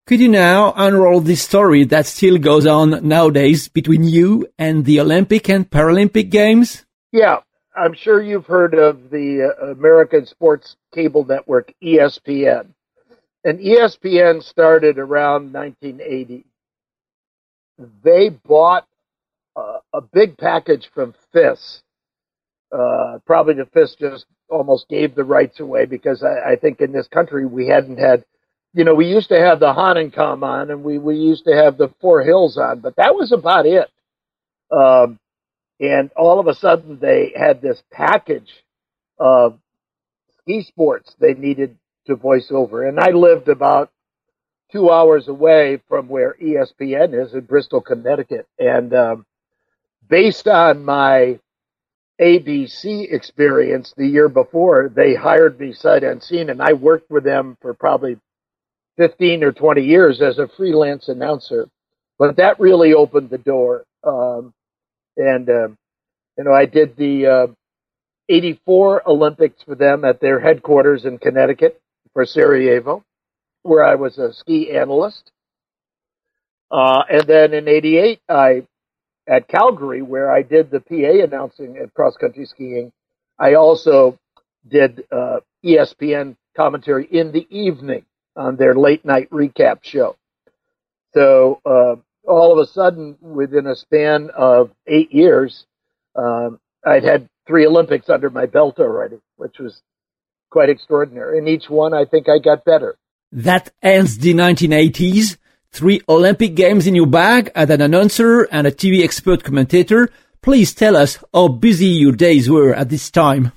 Could 0.07 0.21
you 0.21 0.29
now 0.29 0.73
unroll 0.77 1.21
this 1.21 1.43
story 1.43 1.85
that 1.85 2.07
still 2.07 2.39
goes 2.39 2.67
on 2.67 3.07
nowadays 3.07 3.69
between 3.69 4.05
you 4.05 4.47
and 4.59 4.85
the 4.85 5.01
Olympic 5.01 5.49
and 5.49 5.69
Paralympic 5.69 6.31
Games? 6.31 6.85
Yeah, 7.13 7.39
I'm 7.77 7.95
sure 7.95 8.23
you've 8.23 8.47
heard 8.47 8.75
of 8.75 9.11
the 9.11 9.51
uh, 9.51 9.67
American 9.73 10.27
Sports 10.27 10.77
Cable 10.95 11.25
Network, 11.25 11.73
ESPN. 11.83 12.69
And 13.45 13.59
ESPN 13.59 14.43
started 14.43 14.99
around 14.99 15.53
1980 15.53 16.45
they 18.03 18.29
bought 18.29 18.87
a 19.57 20.01
big 20.01 20.37
package 20.37 20.91
from 20.93 21.15
FIS. 21.33 21.83
Uh, 22.73 23.19
probably 23.25 23.55
the 23.55 23.67
FIS 23.73 23.97
just 23.99 24.27
almost 24.49 24.89
gave 24.89 25.15
the 25.15 25.25
rights 25.25 25.61
away 25.61 25.87
because 25.87 26.25
I, 26.25 26.53
I, 26.53 26.57
think 26.57 26.81
in 26.81 26.91
this 26.93 27.07
country 27.07 27.47
we 27.47 27.69
hadn't 27.69 27.99
had, 27.99 28.25
you 28.73 28.85
know, 28.85 28.95
we 28.95 29.07
used 29.07 29.29
to 29.29 29.39
have 29.39 29.61
the 29.61 29.73
Hahnenkamm 29.73 30.43
on 30.43 30.71
and 30.71 30.83
we, 30.83 30.99
we 30.99 31.17
used 31.17 31.45
to 31.45 31.55
have 31.55 31.79
the 31.79 31.93
Four 32.01 32.23
Hills 32.23 32.59
on, 32.59 32.81
but 32.81 32.97
that 32.97 33.15
was 33.15 33.31
about 33.31 33.67
it. 33.67 33.89
Um, 34.73 35.21
and 35.79 36.11
all 36.17 36.41
of 36.41 36.49
a 36.49 36.55
sudden 36.55 36.99
they 37.01 37.33
had 37.37 37.63
this 37.63 37.81
package 37.93 38.51
of 39.21 39.59
ski 40.41 40.63
sports 40.63 41.15
they 41.21 41.35
needed 41.35 41.79
to 42.07 42.17
voice 42.17 42.51
over. 42.51 42.87
And 42.87 42.99
I 42.99 43.11
lived 43.11 43.49
about 43.49 43.91
two 44.73 44.91
hours 44.91 45.29
away 45.29 45.81
from 45.89 46.09
where 46.09 46.37
ESPN 46.43 47.25
is 47.25 47.35
in 47.35 47.43
Bristol, 47.43 47.81
Connecticut. 47.81 48.49
And 48.59 48.93
um, 48.93 49.27
based 50.09 50.49
on 50.49 50.85
my 50.85 51.39
ABC 52.21 53.13
experience 53.13 53.93
the 53.97 54.07
year 54.07 54.29
before, 54.29 54.91
they 54.95 55.15
hired 55.15 55.59
me 55.59 55.73
sight 55.73 56.05
unseen, 56.05 56.51
and 56.51 56.63
I 56.63 56.73
worked 56.75 57.11
with 57.11 57.25
them 57.25 57.57
for 57.61 57.75
probably 57.75 58.19
15 58.97 59.43
or 59.43 59.53
20 59.53 59.83
years 59.83 60.23
as 60.23 60.39
a 60.39 60.49
freelance 60.57 61.09
announcer. 61.09 61.69
But 62.19 62.37
that 62.37 62.61
really 62.61 62.95
opened 62.95 63.31
the 63.31 63.39
door. 63.39 63.85
Um, 64.05 64.53
and, 65.17 65.49
um, 65.51 65.79
you 66.39 66.45
know, 66.45 66.53
I 66.53 66.67
did 66.67 66.97
the 66.97 67.27
uh, 67.27 67.47
84 68.29 69.09
Olympics 69.09 69.63
for 69.65 69.75
them 69.75 70.05
at 70.05 70.21
their 70.21 70.41
headquarters 70.41 71.05
in 71.05 71.19
Connecticut 71.19 71.81
for 72.13 72.25
Sarajevo, 72.25 73.05
where 73.63 73.85
I 73.85 73.97
was 73.97 74.19
a 74.19 74.33
ski 74.33 74.71
analyst. 74.73 75.33
Uh, 76.71 77.03
and 77.11 77.27
then 77.27 77.55
in 77.55 77.69
88, 77.69 78.21
I 78.29 78.67
at 79.27 79.49
Calgary, 79.49 80.03
where 80.03 80.31
I 80.31 80.43
did 80.43 80.71
the 80.71 80.81
PA 80.81 81.25
announcing 81.25 81.79
at 81.79 81.95
cross 81.95 82.17
country 82.17 82.47
skiing, 82.47 82.93
I 83.39 83.55
also 83.55 84.19
did 84.69 85.05
uh, 85.11 85.41
ESPN 85.65 86.37
commentary 86.57 87.07
in 87.11 87.33
the 87.33 87.47
evening 87.51 88.05
on 88.37 88.57
their 88.57 88.75
late 88.75 89.05
night 89.05 89.31
recap 89.31 89.79
show. 89.83 90.17
So 91.15 91.61
uh, 91.65 91.97
all 92.29 92.53
of 92.53 92.59
a 92.59 92.71
sudden, 92.71 93.17
within 93.21 93.67
a 93.67 93.77
span 93.77 94.31
of 94.37 94.71
eight 94.87 95.13
years, 95.13 95.65
um, 96.17 96.59
I'd 96.85 97.05
had 97.05 97.29
three 97.47 97.67
Olympics 97.67 98.09
under 98.09 98.31
my 98.31 98.47
belt 98.47 98.79
already, 98.79 99.19
which 99.37 99.59
was 99.59 99.81
quite 100.51 100.69
extraordinary. 100.69 101.39
In 101.39 101.49
each 101.49 101.69
one, 101.69 101.95
I 101.95 102.05
think 102.05 102.29
I 102.29 102.39
got 102.39 102.65
better. 102.65 102.97
That 103.33 103.73
ends 103.83 104.19
the 104.19 104.35
1980s 104.35 105.37
three 105.75 106.01
Olympic 106.09 106.55
Games 106.55 106.87
in 106.87 106.95
your 106.95 107.09
bag 107.09 107.51
as 107.55 107.69
an 107.69 107.81
announcer 107.81 108.43
and 108.45 108.65
a 108.65 108.71
TV 108.71 109.03
expert 109.03 109.43
commentator. 109.43 110.09
Please 110.41 110.73
tell 110.73 110.97
us 110.97 111.19
how 111.35 111.49
busy 111.49 111.87
your 111.87 112.13
days 112.13 112.49
were 112.49 112.73
at 112.73 112.91
this 112.91 113.11
time. 113.11 113.51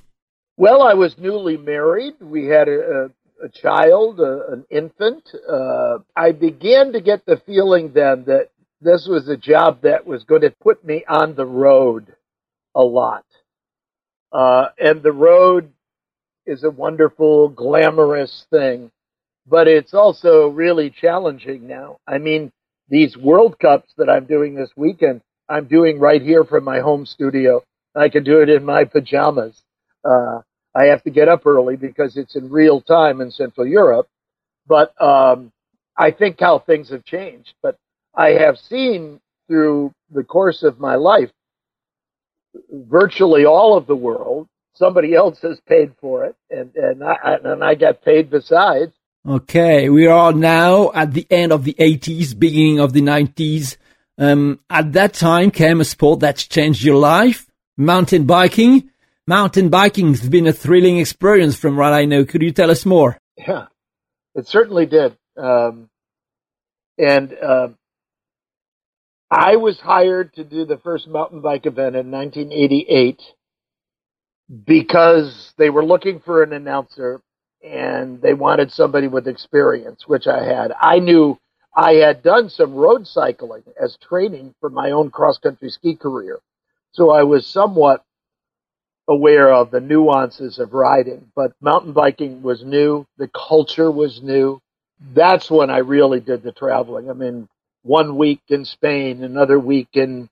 Well, 0.56 0.82
I 0.82 0.94
was 0.94 1.16
newly 1.16 1.56
married. 1.56 2.14
We 2.20 2.46
had 2.46 2.66
a, 2.68 3.10
a, 3.44 3.48
child, 3.48 4.18
a, 4.18 4.52
an 4.52 4.64
infant. 4.68 5.30
Uh, 5.48 5.98
I 6.16 6.32
began 6.32 6.92
to 6.92 7.00
get 7.00 7.24
the 7.24 7.40
feeling 7.46 7.92
then 7.94 8.24
that 8.26 8.50
this 8.80 9.06
was 9.08 9.28
a 9.28 9.36
job 9.36 9.82
that 9.82 10.04
was 10.04 10.24
going 10.24 10.42
to 10.42 10.50
put 10.50 10.84
me 10.84 11.04
on 11.08 11.36
the 11.36 11.46
road 11.46 12.16
a 12.74 12.82
lot. 12.82 13.24
Uh, 14.32 14.66
and 14.76 15.04
the 15.04 15.12
road 15.12 15.70
is 16.46 16.64
a 16.64 16.70
wonderful, 16.70 17.48
glamorous 17.48 18.46
thing 18.50 18.90
but 19.48 19.68
it's 19.68 19.94
also 19.94 20.48
really 20.48 20.90
challenging 20.90 21.66
now. 21.66 21.98
I 22.06 22.18
mean, 22.18 22.52
these 22.88 23.16
World 23.16 23.58
Cups 23.58 23.92
that 23.98 24.10
I'm 24.10 24.26
doing 24.26 24.54
this 24.54 24.70
weekend, 24.76 25.22
I'm 25.48 25.66
doing 25.66 25.98
right 25.98 26.22
here 26.22 26.44
from 26.44 26.64
my 26.64 26.80
home 26.80 27.06
studio. 27.06 27.62
I 27.94 28.08
can 28.08 28.24
do 28.24 28.40
it 28.40 28.48
in 28.48 28.64
my 28.64 28.84
pajamas. 28.84 29.62
Uh, 30.04 30.40
I 30.74 30.86
have 30.86 31.02
to 31.04 31.10
get 31.10 31.28
up 31.28 31.46
early 31.46 31.76
because 31.76 32.16
it's 32.16 32.36
in 32.36 32.50
real 32.50 32.80
time 32.80 33.20
in 33.20 33.30
Central 33.30 33.66
Europe. 33.66 34.08
But 34.66 35.00
um, 35.02 35.52
I 35.96 36.10
think 36.10 36.38
how 36.40 36.60
things 36.60 36.90
have 36.90 37.04
changed. 37.04 37.54
But 37.62 37.76
I 38.14 38.30
have 38.30 38.58
seen 38.58 39.20
through 39.48 39.92
the 40.12 40.24
course 40.24 40.62
of 40.62 40.78
my 40.78 40.96
life 40.96 41.30
virtually 42.70 43.44
all 43.44 43.76
of 43.76 43.86
the 43.86 43.96
world. 43.96 44.48
Somebody 44.74 45.14
else 45.14 45.40
has 45.42 45.60
paid 45.68 45.92
for 46.00 46.24
it, 46.24 46.36
and 46.50 46.74
and 46.76 47.02
I 47.02 47.38
and 47.44 47.64
I 47.64 47.74
got 47.74 48.02
paid 48.02 48.30
besides. 48.30 48.92
Okay, 49.28 49.90
we 49.90 50.06
are 50.06 50.32
now 50.32 50.90
at 50.94 51.12
the 51.12 51.26
end 51.28 51.52
of 51.52 51.64
the 51.64 51.74
80s, 51.74 52.38
beginning 52.38 52.80
of 52.80 52.94
the 52.94 53.02
90s. 53.02 53.76
Um, 54.16 54.58
at 54.70 54.94
that 54.94 55.12
time 55.12 55.50
came 55.50 55.82
a 55.82 55.84
sport 55.84 56.20
that's 56.20 56.46
changed 56.46 56.82
your 56.82 56.96
life, 56.96 57.46
mountain 57.76 58.24
biking. 58.24 58.88
Mountain 59.26 59.68
biking's 59.68 60.26
been 60.26 60.46
a 60.46 60.52
thrilling 60.54 60.96
experience 60.96 61.56
from 61.56 61.76
what 61.76 61.92
I 61.92 62.06
know. 62.06 62.24
Could 62.24 62.40
you 62.40 62.52
tell 62.52 62.70
us 62.70 62.86
more? 62.86 63.18
Yeah, 63.36 63.66
it 64.34 64.48
certainly 64.48 64.86
did. 64.86 65.14
Um, 65.36 65.90
and 66.96 67.34
uh, 67.34 67.68
I 69.30 69.56
was 69.56 69.78
hired 69.78 70.32
to 70.36 70.44
do 70.44 70.64
the 70.64 70.78
first 70.78 71.06
mountain 71.06 71.42
bike 71.42 71.66
event 71.66 71.96
in 71.96 72.10
1988 72.10 73.20
because 74.64 75.52
they 75.58 75.68
were 75.68 75.84
looking 75.84 76.20
for 76.20 76.42
an 76.42 76.54
announcer 76.54 77.20
and 77.64 78.20
they 78.22 78.34
wanted 78.34 78.72
somebody 78.72 79.08
with 79.08 79.28
experience, 79.28 80.04
which 80.06 80.26
I 80.26 80.44
had. 80.44 80.72
I 80.80 80.98
knew 81.00 81.38
I 81.74 81.94
had 81.94 82.22
done 82.22 82.50
some 82.50 82.74
road 82.74 83.06
cycling 83.06 83.62
as 83.80 83.96
training 84.08 84.54
for 84.60 84.70
my 84.70 84.90
own 84.92 85.10
cross 85.10 85.38
country 85.38 85.70
ski 85.70 85.96
career. 85.96 86.40
So 86.92 87.10
I 87.10 87.24
was 87.24 87.46
somewhat 87.46 88.04
aware 89.08 89.52
of 89.52 89.70
the 89.70 89.80
nuances 89.80 90.58
of 90.58 90.72
riding, 90.72 91.30
but 91.34 91.52
mountain 91.60 91.92
biking 91.92 92.42
was 92.42 92.64
new. 92.64 93.06
The 93.18 93.28
culture 93.28 93.90
was 93.90 94.22
new. 94.22 94.60
That's 95.14 95.50
when 95.50 95.70
I 95.70 95.78
really 95.78 96.20
did 96.20 96.42
the 96.42 96.52
traveling. 96.52 97.10
I 97.10 97.14
mean, 97.14 97.48
one 97.82 98.16
week 98.16 98.40
in 98.48 98.64
Spain, 98.64 99.24
another 99.24 99.58
week 99.58 99.88
in 99.94 100.28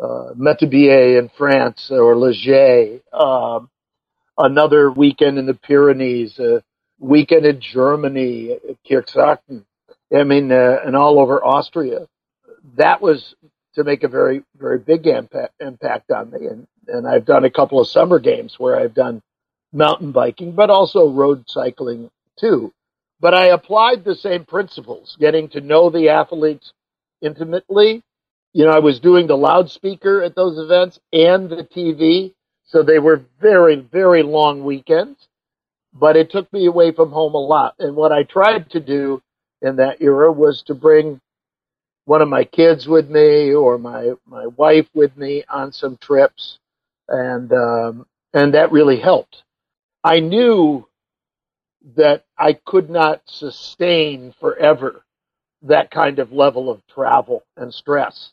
uh, 0.00 0.34
Métabief 0.36 1.18
in 1.18 1.30
France 1.36 1.90
or 1.90 2.16
Ligier, 2.16 3.00
um, 3.12 3.70
another 4.38 4.90
weekend 4.90 5.38
in 5.38 5.46
the 5.46 5.54
Pyrenees, 5.54 6.38
uh, 6.38 6.60
weekend 7.00 7.46
in 7.46 7.60
Germany, 7.60 8.58
Kirchzarten, 8.88 9.64
I 10.14 10.24
mean, 10.24 10.52
uh, 10.52 10.78
and 10.84 10.94
all 10.94 11.18
over 11.18 11.42
Austria. 11.44 12.06
That 12.76 13.00
was 13.00 13.34
to 13.74 13.84
make 13.84 14.02
a 14.04 14.08
very, 14.08 14.42
very 14.56 14.78
big 14.78 15.06
impact, 15.06 15.54
impact 15.60 16.10
on 16.10 16.30
me. 16.30 16.46
And, 16.46 16.66
and 16.86 17.08
I've 17.08 17.24
done 17.24 17.44
a 17.44 17.50
couple 17.50 17.80
of 17.80 17.88
summer 17.88 18.18
games 18.18 18.56
where 18.58 18.78
I've 18.78 18.94
done 18.94 19.22
mountain 19.72 20.12
biking, 20.12 20.52
but 20.52 20.70
also 20.70 21.10
road 21.10 21.44
cycling 21.48 22.10
too. 22.38 22.72
But 23.20 23.34
I 23.34 23.46
applied 23.46 24.04
the 24.04 24.14
same 24.14 24.44
principles, 24.44 25.16
getting 25.18 25.48
to 25.50 25.60
know 25.60 25.90
the 25.90 26.10
athletes 26.10 26.72
intimately. 27.22 28.02
You 28.52 28.64
know, 28.66 28.72
I 28.72 28.80
was 28.80 28.98
doing 28.98 29.26
the 29.26 29.36
loudspeaker 29.36 30.22
at 30.22 30.34
those 30.34 30.58
events 30.58 30.98
and 31.12 31.48
the 31.48 31.64
TV. 31.64 32.34
So 32.64 32.82
they 32.82 32.98
were 32.98 33.22
very, 33.40 33.76
very 33.76 34.22
long 34.22 34.64
weekends 34.64 35.28
but 35.92 36.16
it 36.16 36.30
took 36.30 36.52
me 36.52 36.66
away 36.66 36.92
from 36.92 37.10
home 37.10 37.34
a 37.34 37.38
lot. 37.38 37.74
And 37.78 37.96
what 37.96 38.12
I 38.12 38.22
tried 38.24 38.70
to 38.70 38.80
do 38.80 39.22
in 39.62 39.76
that 39.76 40.00
era 40.00 40.32
was 40.32 40.62
to 40.66 40.74
bring 40.74 41.20
one 42.06 42.22
of 42.22 42.28
my 42.28 42.44
kids 42.44 42.88
with 42.88 43.08
me 43.10 43.52
or 43.54 43.78
my 43.78 44.12
my 44.26 44.46
wife 44.48 44.88
with 44.94 45.16
me 45.16 45.44
on 45.48 45.72
some 45.72 45.98
trips, 46.02 46.58
and 47.08 47.52
um, 47.52 48.06
and 48.34 48.54
that 48.54 48.72
really 48.72 49.00
helped. 49.00 49.42
I 50.04 50.20
knew 50.20 50.86
that 51.96 52.24
I 52.38 52.54
could 52.66 52.90
not 52.90 53.22
sustain 53.26 54.34
forever 54.40 55.02
that 55.62 55.90
kind 55.90 56.18
of 56.18 56.32
level 56.32 56.70
of 56.70 56.80
travel 56.88 57.44
and 57.56 57.72
stress. 57.72 58.30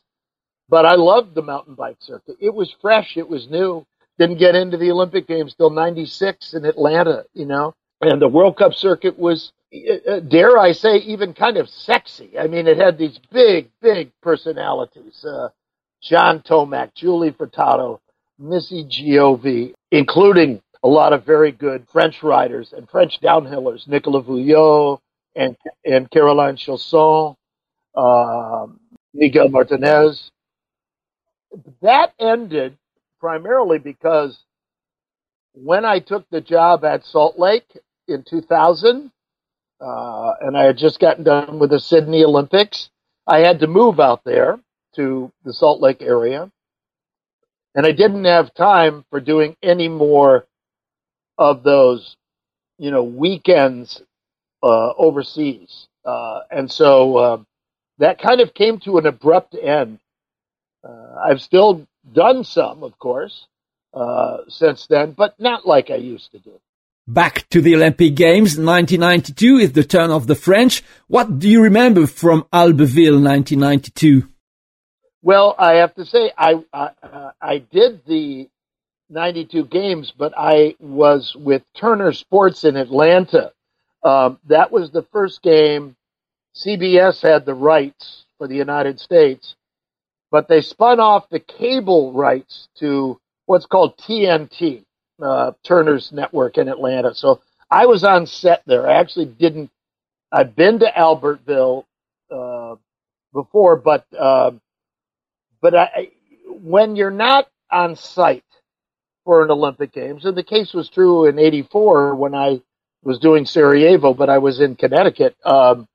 But 0.68 0.86
I 0.86 0.96
loved 0.96 1.34
the 1.34 1.42
mountain 1.42 1.74
bike 1.74 1.98
circuit. 2.00 2.36
It 2.40 2.54
was 2.54 2.74
fresh. 2.80 3.16
It 3.16 3.28
was 3.28 3.48
new 3.48 3.86
didn't 4.18 4.38
get 4.38 4.54
into 4.54 4.76
the 4.76 4.90
Olympic 4.90 5.26
Games 5.26 5.54
till 5.54 5.70
96 5.70 6.54
in 6.54 6.64
Atlanta, 6.64 7.24
you 7.34 7.46
know. 7.46 7.74
And 8.00 8.20
the 8.20 8.28
World 8.28 8.56
Cup 8.56 8.74
circuit 8.74 9.18
was, 9.18 9.52
uh, 9.74 10.10
uh, 10.10 10.20
dare 10.20 10.58
I 10.58 10.72
say, 10.72 10.96
even 10.98 11.34
kind 11.34 11.56
of 11.56 11.68
sexy. 11.68 12.38
I 12.38 12.46
mean, 12.46 12.66
it 12.66 12.76
had 12.76 12.98
these 12.98 13.18
big, 13.32 13.70
big 13.80 14.10
personalities. 14.22 15.24
Uh, 15.24 15.48
John 16.02 16.40
Tomac, 16.40 16.94
Julie 16.94 17.32
Furtado, 17.32 17.98
Missy 18.38 18.84
Giove, 18.84 19.74
including 19.90 20.62
a 20.84 20.88
lot 20.88 21.12
of 21.12 21.24
very 21.24 21.50
good 21.50 21.86
French 21.90 22.22
riders 22.22 22.72
and 22.72 22.88
French 22.88 23.20
downhillers, 23.20 23.88
Nicolas 23.88 24.24
Vouilloz 24.26 25.00
and, 25.34 25.56
and 25.84 26.08
Caroline 26.10 26.56
Chausson, 26.56 27.34
uh, 27.96 28.66
Miguel 29.12 29.48
Martinez. 29.48 30.30
That 31.82 32.12
ended 32.20 32.76
primarily 33.20 33.78
because 33.78 34.38
when 35.54 35.84
I 35.84 35.98
took 35.98 36.28
the 36.30 36.40
job 36.40 36.84
at 36.84 37.04
Salt 37.04 37.38
Lake 37.38 37.66
in 38.08 38.24
2000, 38.28 39.10
uh, 39.80 40.32
and 40.40 40.56
I 40.56 40.64
had 40.64 40.78
just 40.78 41.00
gotten 41.00 41.24
done 41.24 41.58
with 41.58 41.70
the 41.70 41.80
Sydney 41.80 42.24
Olympics, 42.24 42.90
I 43.26 43.40
had 43.40 43.60
to 43.60 43.66
move 43.66 44.00
out 44.00 44.22
there 44.24 44.58
to 44.96 45.32
the 45.44 45.52
Salt 45.52 45.80
Lake 45.80 46.02
area. 46.02 46.50
And 47.74 47.86
I 47.86 47.92
didn't 47.92 48.24
have 48.24 48.54
time 48.54 49.04
for 49.10 49.20
doing 49.20 49.56
any 49.62 49.88
more 49.88 50.46
of 51.38 51.62
those, 51.62 52.16
you 52.78 52.90
know, 52.90 53.04
weekends 53.04 54.02
uh, 54.62 54.92
overseas. 54.98 55.86
Uh, 56.04 56.40
and 56.50 56.70
so 56.70 57.16
uh, 57.16 57.38
that 57.98 58.20
kind 58.20 58.40
of 58.40 58.54
came 58.54 58.80
to 58.80 58.98
an 58.98 59.06
abrupt 59.06 59.54
end. 59.54 60.00
Uh, 60.88 61.16
I've 61.24 61.42
still 61.42 61.86
done 62.12 62.44
some, 62.44 62.82
of 62.82 62.98
course, 62.98 63.46
uh, 63.94 64.38
since 64.48 64.86
then, 64.86 65.12
but 65.12 65.38
not 65.38 65.66
like 65.66 65.90
I 65.90 65.96
used 65.96 66.32
to 66.32 66.38
do. 66.38 66.60
Back 67.06 67.48
to 67.50 67.62
the 67.62 67.74
Olympic 67.74 68.14
Games, 68.14 68.58
1992 68.58 69.56
is 69.56 69.72
the 69.72 69.82
turn 69.82 70.10
of 70.10 70.26
the 70.26 70.34
French. 70.34 70.82
What 71.06 71.38
do 71.38 71.48
you 71.48 71.62
remember 71.62 72.06
from 72.06 72.42
Albertville, 72.52 73.22
1992? 73.22 74.28
Well, 75.22 75.54
I 75.58 75.76
have 75.76 75.94
to 75.94 76.04
say, 76.04 76.32
I 76.36 76.62
I, 76.72 76.90
uh, 77.02 77.30
I 77.40 77.58
did 77.58 78.04
the 78.06 78.48
92 79.10 79.64
games, 79.66 80.12
but 80.16 80.34
I 80.36 80.76
was 80.78 81.34
with 81.34 81.62
Turner 81.74 82.12
Sports 82.12 82.64
in 82.64 82.76
Atlanta. 82.76 83.52
Um, 84.02 84.38
that 84.46 84.70
was 84.70 84.90
the 84.90 85.02
first 85.02 85.42
game. 85.42 85.96
CBS 86.54 87.22
had 87.22 87.46
the 87.46 87.54
rights 87.54 88.24
for 88.36 88.46
the 88.46 88.56
United 88.56 89.00
States, 89.00 89.56
but 90.30 90.48
they 90.48 90.62
spun 90.62 91.00
off 91.00 91.28
the 91.30 91.40
cable 91.40 92.12
rights 92.12 92.68
to 92.80 93.20
what's 93.46 93.66
called 93.66 93.98
TNT, 93.98 94.84
uh, 95.22 95.52
Turner's 95.64 96.12
network 96.12 96.58
in 96.58 96.68
Atlanta. 96.68 97.14
So 97.14 97.42
I 97.70 97.86
was 97.86 98.04
on 98.04 98.26
set 98.26 98.62
there. 98.66 98.88
I 98.88 98.94
actually 99.00 99.26
didn't. 99.26 99.70
I've 100.32 100.56
been 100.56 100.80
to 100.80 100.86
Albertville 100.96 101.84
uh, 102.30 102.76
before, 103.34 103.76
but 103.76 104.06
uh, 104.18 104.52
but 105.62 105.74
I, 105.76 106.10
when 106.48 106.96
you're 106.96 107.10
not 107.12 107.48
on 107.72 107.96
site 107.96 108.44
for 109.24 109.44
an 109.44 109.50
Olympic 109.52 109.92
Games, 109.92 110.26
and 110.26 110.36
the 110.36 110.44
case 110.44 110.74
was 110.74 110.90
true 110.90 111.26
in 111.26 111.38
'84 111.38 112.16
when 112.16 112.34
I 112.34 112.62
was 113.04 113.20
doing 113.20 113.46
Sarajevo, 113.46 114.14
but 114.14 114.30
I 114.30 114.38
was 114.38 114.60
in 114.60 114.76
Connecticut. 114.76 115.36
Um, 115.44 115.88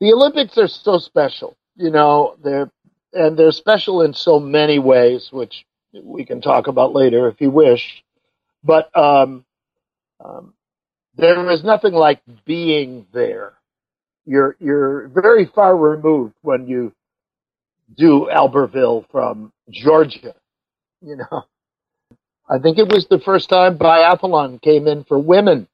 the 0.00 0.14
Olympics 0.14 0.58
are 0.58 0.68
so 0.68 0.98
special, 0.98 1.56
you 1.78 1.90
know. 1.90 2.36
They're 2.44 2.70
and 3.14 3.38
they're 3.38 3.52
special 3.52 4.02
in 4.02 4.14
so 4.14 4.40
many 4.40 4.78
ways, 4.78 5.30
which 5.32 5.64
we 5.94 6.24
can 6.26 6.42
talk 6.42 6.66
about 6.66 6.94
later 6.94 7.28
if 7.28 7.40
you 7.40 7.50
wish. 7.50 8.04
But 8.64 8.96
um, 8.96 9.44
um, 10.24 10.54
there 11.16 11.50
is 11.50 11.64
nothing 11.64 11.94
like 11.94 12.20
being 12.44 13.06
there. 13.12 13.54
You're 14.26 14.56
you're 14.60 15.08
very 15.08 15.46
far 15.46 15.76
removed 15.76 16.34
when 16.42 16.66
you 16.66 16.92
do 17.96 18.28
Albertville 18.32 19.06
from 19.10 19.52
Georgia. 19.70 20.34
You 21.00 21.16
know, 21.16 21.44
I 22.48 22.58
think 22.58 22.78
it 22.78 22.88
was 22.92 23.06
the 23.08 23.20
first 23.20 23.48
time 23.48 23.78
biathlon 23.78 24.60
came 24.62 24.86
in 24.86 25.04
for 25.04 25.18
women 25.18 25.68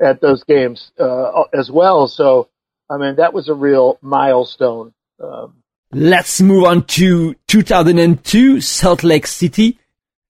at 0.00 0.20
those 0.20 0.44
games 0.44 0.92
uh, 1.00 1.44
as 1.52 1.70
well. 1.70 2.08
So, 2.08 2.48
I 2.90 2.98
mean, 2.98 3.16
that 3.16 3.32
was 3.34 3.48
a 3.48 3.54
real 3.54 3.98
milestone. 4.02 4.92
Um, 5.22 5.62
Let's 5.96 6.40
move 6.40 6.64
on 6.64 6.86
to 6.98 7.36
2002 7.46 8.60
Salt 8.60 9.04
Lake 9.04 9.28
City. 9.28 9.78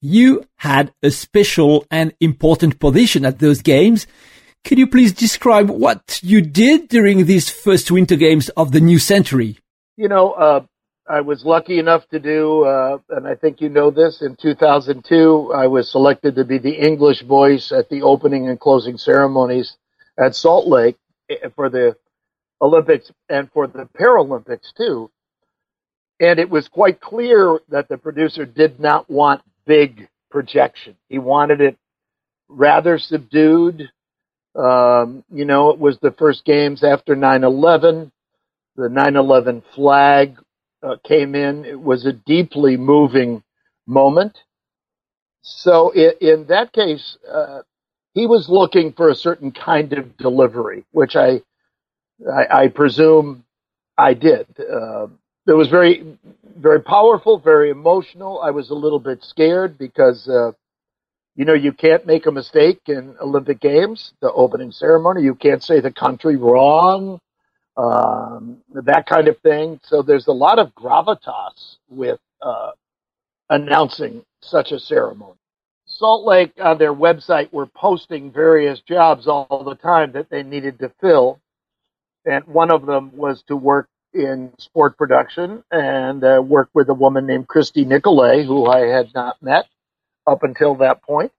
You 0.02 0.44
had 0.56 0.92
a 1.02 1.10
special 1.10 1.86
and 1.90 2.12
important 2.20 2.78
position 2.78 3.24
at 3.24 3.38
those 3.38 3.62
games. 3.62 4.06
Could 4.64 4.78
you 4.78 4.86
please 4.86 5.14
describe 5.14 5.70
what 5.70 6.20
you 6.22 6.42
did 6.42 6.88
during 6.88 7.24
these 7.24 7.48
first 7.48 7.90
winter 7.90 8.16
games 8.16 8.50
of 8.50 8.72
the 8.72 8.80
new 8.80 8.98
century? 8.98 9.56
You 9.96 10.08
know, 10.08 10.32
uh, 10.32 10.66
I 11.08 11.22
was 11.22 11.46
lucky 11.46 11.78
enough 11.78 12.06
to 12.10 12.18
do, 12.18 12.64
uh, 12.64 12.98
and 13.08 13.26
I 13.26 13.34
think 13.34 13.62
you 13.62 13.70
know 13.70 13.90
this, 13.90 14.20
in 14.20 14.36
2002, 14.36 15.52
I 15.54 15.66
was 15.66 15.90
selected 15.90 16.34
to 16.36 16.44
be 16.44 16.58
the 16.58 16.74
English 16.74 17.22
voice 17.22 17.72
at 17.72 17.88
the 17.88 18.02
opening 18.02 18.50
and 18.50 18.60
closing 18.60 18.98
ceremonies 18.98 19.78
at 20.18 20.34
Salt 20.34 20.66
Lake 20.66 20.96
eh, 21.30 21.48
for 21.56 21.70
the 21.70 21.96
Olympics 22.60 23.10
and 23.28 23.50
for 23.52 23.66
the 23.66 23.88
Paralympics 23.98 24.72
too. 24.76 25.10
And 26.20 26.38
it 26.38 26.48
was 26.48 26.68
quite 26.68 27.00
clear 27.00 27.58
that 27.68 27.88
the 27.88 27.98
producer 27.98 28.46
did 28.46 28.78
not 28.80 29.10
want 29.10 29.42
big 29.66 30.08
projection. 30.30 30.96
He 31.08 31.18
wanted 31.18 31.60
it 31.60 31.76
rather 32.48 32.98
subdued. 32.98 33.90
Um, 34.54 35.24
you 35.32 35.44
know, 35.44 35.70
it 35.70 35.78
was 35.78 35.98
the 35.98 36.12
first 36.12 36.44
games 36.44 36.84
after 36.84 37.16
9 37.16 37.44
11. 37.44 38.12
The 38.76 38.88
9 38.88 39.16
11 39.16 39.62
flag 39.74 40.36
uh, 40.82 40.96
came 41.04 41.34
in. 41.34 41.64
It 41.64 41.80
was 41.80 42.06
a 42.06 42.12
deeply 42.12 42.76
moving 42.76 43.42
moment. 43.86 44.38
So, 45.42 45.90
in, 45.90 46.12
in 46.20 46.46
that 46.48 46.72
case, 46.72 47.18
uh, 47.30 47.62
he 48.14 48.26
was 48.26 48.48
looking 48.48 48.92
for 48.92 49.10
a 49.10 49.14
certain 49.14 49.52
kind 49.52 49.92
of 49.92 50.16
delivery, 50.16 50.84
which 50.92 51.16
I, 51.16 51.42
I, 52.32 52.64
I 52.64 52.68
presume 52.68 53.44
I 53.98 54.14
did. 54.14 54.46
Uh, 54.58 55.08
it 55.46 55.52
was 55.52 55.68
very, 55.68 56.18
very 56.56 56.80
powerful, 56.80 57.38
very 57.38 57.70
emotional. 57.70 58.40
I 58.42 58.50
was 58.50 58.70
a 58.70 58.74
little 58.74 58.98
bit 58.98 59.22
scared 59.22 59.78
because, 59.78 60.28
uh, 60.28 60.52
you 61.36 61.44
know, 61.44 61.54
you 61.54 61.72
can't 61.72 62.06
make 62.06 62.26
a 62.26 62.32
mistake 62.32 62.80
in 62.86 63.16
Olympic 63.20 63.60
Games, 63.60 64.14
the 64.20 64.32
opening 64.32 64.72
ceremony. 64.72 65.22
You 65.22 65.34
can't 65.34 65.62
say 65.62 65.80
the 65.80 65.92
country 65.92 66.36
wrong, 66.36 67.20
um, 67.76 68.58
that 68.72 69.06
kind 69.06 69.28
of 69.28 69.38
thing. 69.40 69.80
So 69.84 70.02
there's 70.02 70.28
a 70.28 70.32
lot 70.32 70.58
of 70.58 70.74
gravitas 70.74 71.76
with 71.90 72.20
uh, 72.40 72.72
announcing 73.50 74.24
such 74.42 74.72
a 74.72 74.78
ceremony. 74.78 75.36
Salt 75.86 76.26
Lake 76.26 76.52
on 76.60 76.78
their 76.78 76.94
website 76.94 77.52
were 77.52 77.66
posting 77.66 78.32
various 78.32 78.80
jobs 78.80 79.26
all 79.28 79.64
the 79.64 79.76
time 79.76 80.12
that 80.12 80.30
they 80.30 80.42
needed 80.42 80.78
to 80.80 80.90
fill. 81.00 81.40
And 82.26 82.46
one 82.46 82.72
of 82.72 82.86
them 82.86 83.16
was 83.16 83.42
to 83.48 83.56
work 83.56 83.88
in 84.14 84.52
sport 84.58 84.96
production 84.98 85.64
and 85.70 86.24
uh, 86.24 86.42
with 86.74 86.88
a 86.88 86.94
woman 86.94 87.26
named 87.26 87.48
Christy 87.48 87.84
Nicolay, 87.84 88.44
who 88.44 88.66
I 88.66 88.80
had 88.86 89.12
not 89.14 89.42
met 89.42 89.66
up 90.26 90.42
until 90.44 90.76
that 90.76 91.02
point. 91.02 91.32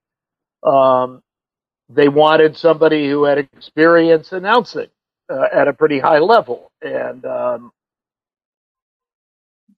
Um, 0.63 1.21
they 1.89 2.09
wanted 2.09 2.57
somebody 2.57 3.09
who 3.09 3.25
had 3.25 3.37
experience 3.39 4.31
announcing 4.31 4.87
uh, 5.29 5.47
at 5.53 5.67
a 5.67 5.73
pretty 5.73 5.99
high 5.99 6.19
level. 6.19 6.71
And, 6.81 7.25
um, 7.25 7.71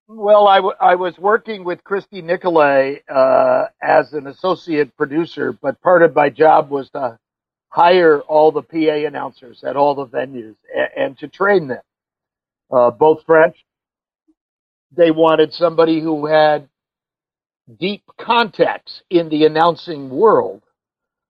well, 0.07 0.47
I, 0.47 0.57
w- 0.57 0.75
I 0.79 0.95
was 0.95 1.17
working 1.17 1.63
with 1.65 1.83
Christy 1.83 2.21
Nicolay 2.21 3.03
uh, 3.09 3.65
as 3.81 4.13
an 4.13 4.27
associate 4.27 4.95
producer, 4.97 5.53
but 5.53 5.81
part 5.81 6.03
of 6.03 6.15
my 6.15 6.29
job 6.29 6.69
was 6.69 6.89
to 6.91 7.17
hire 7.69 8.21
all 8.21 8.51
the 8.51 8.61
PA 8.61 9.07
announcers 9.07 9.63
at 9.63 9.75
all 9.75 9.95
the 9.95 10.07
venues 10.07 10.55
and, 10.75 10.89
and 10.97 11.19
to 11.19 11.27
train 11.27 11.67
them 11.67 11.81
uh, 12.71 12.91
both 12.91 13.23
French. 13.25 13.57
They 14.95 15.11
wanted 15.11 15.53
somebody 15.53 16.01
who 16.01 16.25
had 16.25 16.69
deep 17.79 18.03
contacts 18.19 19.01
in 19.09 19.29
the 19.29 19.45
announcing 19.45 20.09
world, 20.09 20.63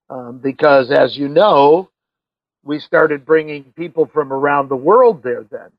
um, 0.09 0.39
because 0.39 0.91
as 0.91 1.17
you 1.17 1.27
know, 1.27 1.89
we 2.63 2.79
started 2.79 3.25
bringing 3.25 3.63
people 3.75 4.09
from 4.13 4.31
around 4.33 4.69
the 4.69 4.75
world 4.75 5.23
there 5.23 5.45
then. 5.49 5.69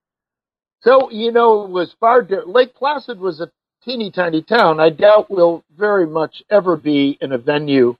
So, 0.82 1.10
you 1.10 1.32
know, 1.32 1.64
it 1.64 1.70
was 1.70 1.94
far, 2.00 2.26
Lake 2.46 2.74
Placid 2.74 3.18
was 3.20 3.40
a 3.40 3.50
teeny 3.84 4.10
tiny 4.10 4.42
town. 4.42 4.80
I 4.80 4.90
doubt 4.90 5.30
we'll 5.30 5.64
very 5.76 6.06
much 6.06 6.42
ever 6.50 6.76
be 6.76 7.18
in 7.20 7.32
a 7.32 7.38
venue 7.38 7.96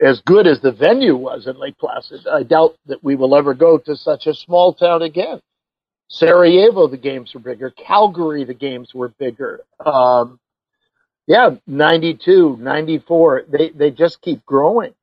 as 0.00 0.20
good 0.20 0.46
as 0.46 0.60
the 0.60 0.72
venue 0.72 1.16
was 1.16 1.46
in 1.46 1.58
Lake 1.58 1.78
Placid. 1.78 2.26
I 2.26 2.42
doubt 2.42 2.76
that 2.86 3.02
we 3.02 3.16
will 3.16 3.34
ever 3.34 3.54
go 3.54 3.78
to 3.78 3.96
such 3.96 4.26
a 4.26 4.34
small 4.34 4.74
town 4.74 5.02
again. 5.02 5.40
Sarajevo, 6.08 6.86
the 6.86 6.96
games 6.96 7.34
were 7.34 7.40
bigger. 7.40 7.70
Calgary, 7.70 8.44
the 8.44 8.54
games 8.54 8.94
were 8.94 9.08
bigger. 9.18 9.64
Um, 9.84 10.38
yeah, 11.26 11.56
92, 11.66 12.58
94, 12.60 13.44
they, 13.48 13.70
they 13.70 13.90
just 13.90 14.20
keep 14.22 14.44
growing. 14.44 14.94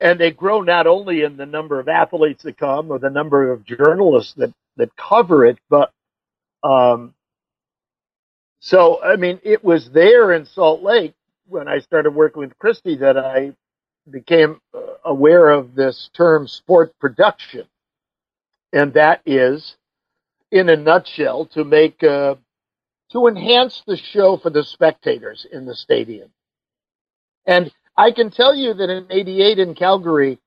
And 0.00 0.18
they 0.18 0.30
grow 0.30 0.62
not 0.62 0.86
only 0.86 1.22
in 1.22 1.36
the 1.36 1.46
number 1.46 1.78
of 1.78 1.88
athletes 1.88 2.42
that 2.44 2.56
come 2.56 2.90
or 2.90 2.98
the 2.98 3.10
number 3.10 3.52
of 3.52 3.64
journalists 3.64 4.34
that, 4.34 4.52
that 4.76 4.90
cover 4.96 5.44
it, 5.46 5.58
but, 5.68 5.92
um, 6.64 7.14
so, 8.60 9.02
I 9.02 9.16
mean, 9.16 9.40
it 9.44 9.62
was 9.62 9.90
there 9.90 10.32
in 10.32 10.44
Salt 10.46 10.82
Lake 10.82 11.14
when 11.46 11.68
I 11.68 11.78
started 11.78 12.10
working 12.10 12.40
with 12.40 12.58
Christy 12.58 12.96
that 12.96 13.16
I 13.16 13.52
became 14.10 14.60
uh, 14.74 14.80
aware 15.04 15.50
of 15.50 15.74
this 15.74 16.10
term 16.16 16.46
sport 16.46 16.92
production. 16.98 17.66
And 18.72 18.92
that 18.94 19.22
is 19.24 19.76
in 20.50 20.68
a 20.68 20.76
nutshell, 20.76 21.46
to 21.46 21.64
make 21.64 22.02
uh, 22.02 22.34
to 23.12 23.26
enhance 23.26 23.82
the 23.86 23.96
show 23.96 24.38
for 24.42 24.50
the 24.50 24.64
spectators 24.64 25.46
in 25.50 25.66
the 25.66 25.74
stadium. 25.74 26.30
And 27.46 27.70
I 27.96 28.12
can 28.12 28.30
tell 28.30 28.54
you 28.54 28.74
that 28.74 28.90
in 28.90 29.06
'88 29.10 29.58
in 29.58 29.74
Calgary, 29.74 30.38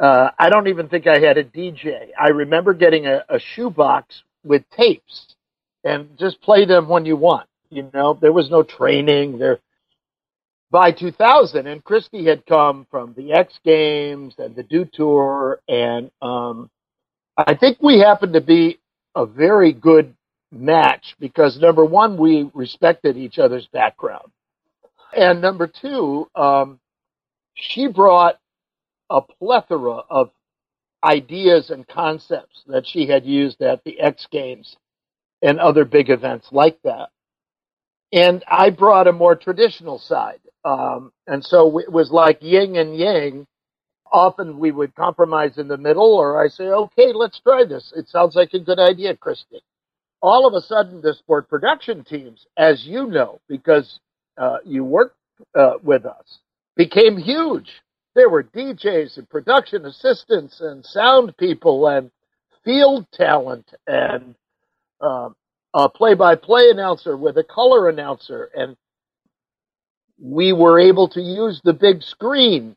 uh, 0.00 0.30
I 0.38 0.48
don't 0.48 0.68
even 0.68 0.88
think 0.88 1.06
I 1.06 1.18
had 1.18 1.38
a 1.38 1.44
DJ. 1.44 2.08
I 2.18 2.28
remember 2.28 2.74
getting 2.74 3.06
a, 3.06 3.24
a 3.28 3.38
shoebox 3.54 4.22
with 4.44 4.62
tapes 4.76 5.34
and 5.84 6.08
just 6.18 6.40
play 6.40 6.64
them 6.64 6.88
when 6.88 7.06
you 7.06 7.16
want. 7.16 7.48
You 7.70 7.90
know, 7.92 8.18
there 8.20 8.32
was 8.32 8.50
no 8.50 8.62
training 8.62 9.38
there. 9.38 9.60
By 10.74 10.90
2000, 10.90 11.68
and 11.68 11.84
Christy 11.84 12.24
had 12.24 12.44
come 12.46 12.84
from 12.90 13.14
the 13.16 13.32
X 13.32 13.60
Games 13.64 14.34
and 14.38 14.56
the 14.56 14.64
Dew 14.64 14.84
Tour, 14.92 15.60
and 15.68 16.10
um, 16.20 16.68
I 17.36 17.54
think 17.54 17.78
we 17.80 18.00
happened 18.00 18.32
to 18.32 18.40
be 18.40 18.80
a 19.14 19.24
very 19.24 19.72
good 19.72 20.16
match 20.50 21.14
because 21.20 21.60
number 21.60 21.84
one, 21.84 22.16
we 22.16 22.50
respected 22.54 23.16
each 23.16 23.38
other's 23.38 23.68
background. 23.68 24.32
And 25.16 25.40
number 25.40 25.68
two, 25.68 26.28
um, 26.34 26.80
she 27.54 27.86
brought 27.86 28.40
a 29.10 29.20
plethora 29.20 29.98
of 30.10 30.32
ideas 31.04 31.70
and 31.70 31.86
concepts 31.86 32.64
that 32.66 32.84
she 32.84 33.06
had 33.06 33.24
used 33.24 33.62
at 33.62 33.84
the 33.84 34.00
X 34.00 34.26
Games 34.28 34.74
and 35.40 35.60
other 35.60 35.84
big 35.84 36.10
events 36.10 36.48
like 36.50 36.78
that. 36.82 37.10
And 38.14 38.44
I 38.48 38.70
brought 38.70 39.08
a 39.08 39.12
more 39.12 39.34
traditional 39.34 39.98
side. 39.98 40.38
Um, 40.64 41.12
and 41.26 41.44
so 41.44 41.80
it 41.80 41.90
was 41.90 42.12
like 42.12 42.38
yin 42.40 42.76
and 42.76 42.96
yang. 42.96 43.46
Often 44.12 44.60
we 44.60 44.70
would 44.70 44.94
compromise 44.94 45.58
in 45.58 45.66
the 45.66 45.76
middle, 45.76 46.14
or 46.14 46.40
I 46.40 46.46
say, 46.46 46.66
okay, 46.66 47.12
let's 47.12 47.40
try 47.40 47.64
this. 47.64 47.92
It 47.96 48.08
sounds 48.08 48.36
like 48.36 48.54
a 48.54 48.60
good 48.60 48.78
idea, 48.78 49.16
Christy. 49.16 49.62
All 50.22 50.46
of 50.46 50.54
a 50.54 50.64
sudden, 50.64 51.00
the 51.00 51.14
sport 51.14 51.48
production 51.48 52.04
teams, 52.04 52.46
as 52.56 52.84
you 52.86 53.08
know, 53.08 53.40
because 53.48 53.98
uh, 54.38 54.58
you 54.64 54.84
worked 54.84 55.16
uh, 55.56 55.74
with 55.82 56.06
us, 56.06 56.38
became 56.76 57.18
huge. 57.18 57.68
There 58.14 58.30
were 58.30 58.44
DJs 58.44 59.18
and 59.18 59.28
production 59.28 59.86
assistants 59.86 60.60
and 60.60 60.84
sound 60.84 61.36
people 61.36 61.88
and 61.88 62.12
field 62.64 63.06
talent 63.12 63.68
and 63.88 64.36
um, 65.00 65.34
a 65.74 65.88
play-by-play 65.88 66.70
announcer 66.70 67.16
with 67.16 67.36
a 67.36 67.42
color 67.44 67.88
announcer, 67.88 68.48
and 68.54 68.76
we 70.22 70.52
were 70.52 70.78
able 70.78 71.08
to 71.08 71.20
use 71.20 71.60
the 71.64 71.72
big 71.72 72.00
screen 72.00 72.76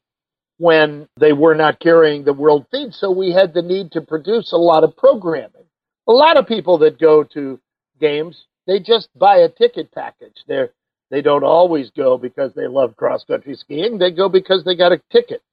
when 0.58 1.08
they 1.20 1.32
were 1.32 1.54
not 1.54 1.80
carrying 1.80 2.24
the 2.24 2.34
world 2.34 2.66
feed. 2.72 2.92
So 2.94 3.12
we 3.12 3.32
had 3.32 3.54
the 3.54 3.62
need 3.62 3.92
to 3.92 4.02
produce 4.02 4.52
a 4.52 4.58
lot 4.58 4.84
of 4.84 4.98
programming. 4.98 5.66
A 6.08 6.12
lot 6.12 6.38
of 6.38 6.48
people 6.48 6.80
that 6.80 7.00
go 7.00 7.24
to 7.36 7.60
games, 8.02 8.46
they 8.66 8.80
just 8.80 9.10
buy 9.16 9.38
a 9.38 9.50
ticket 9.50 9.92
package. 9.92 10.44
They're, 10.48 10.72
they 11.12 11.22
don't 11.22 11.44
always 11.44 11.92
go 11.92 12.18
because 12.18 12.54
they 12.56 12.66
love 12.68 12.98
cross 12.98 13.24
country 13.24 13.56
skiing. 13.56 14.00
They 14.00 14.10
go 14.10 14.28
because 14.28 14.64
they 14.64 14.76
got 14.76 14.92
a 14.92 15.02
ticket. 15.12 15.44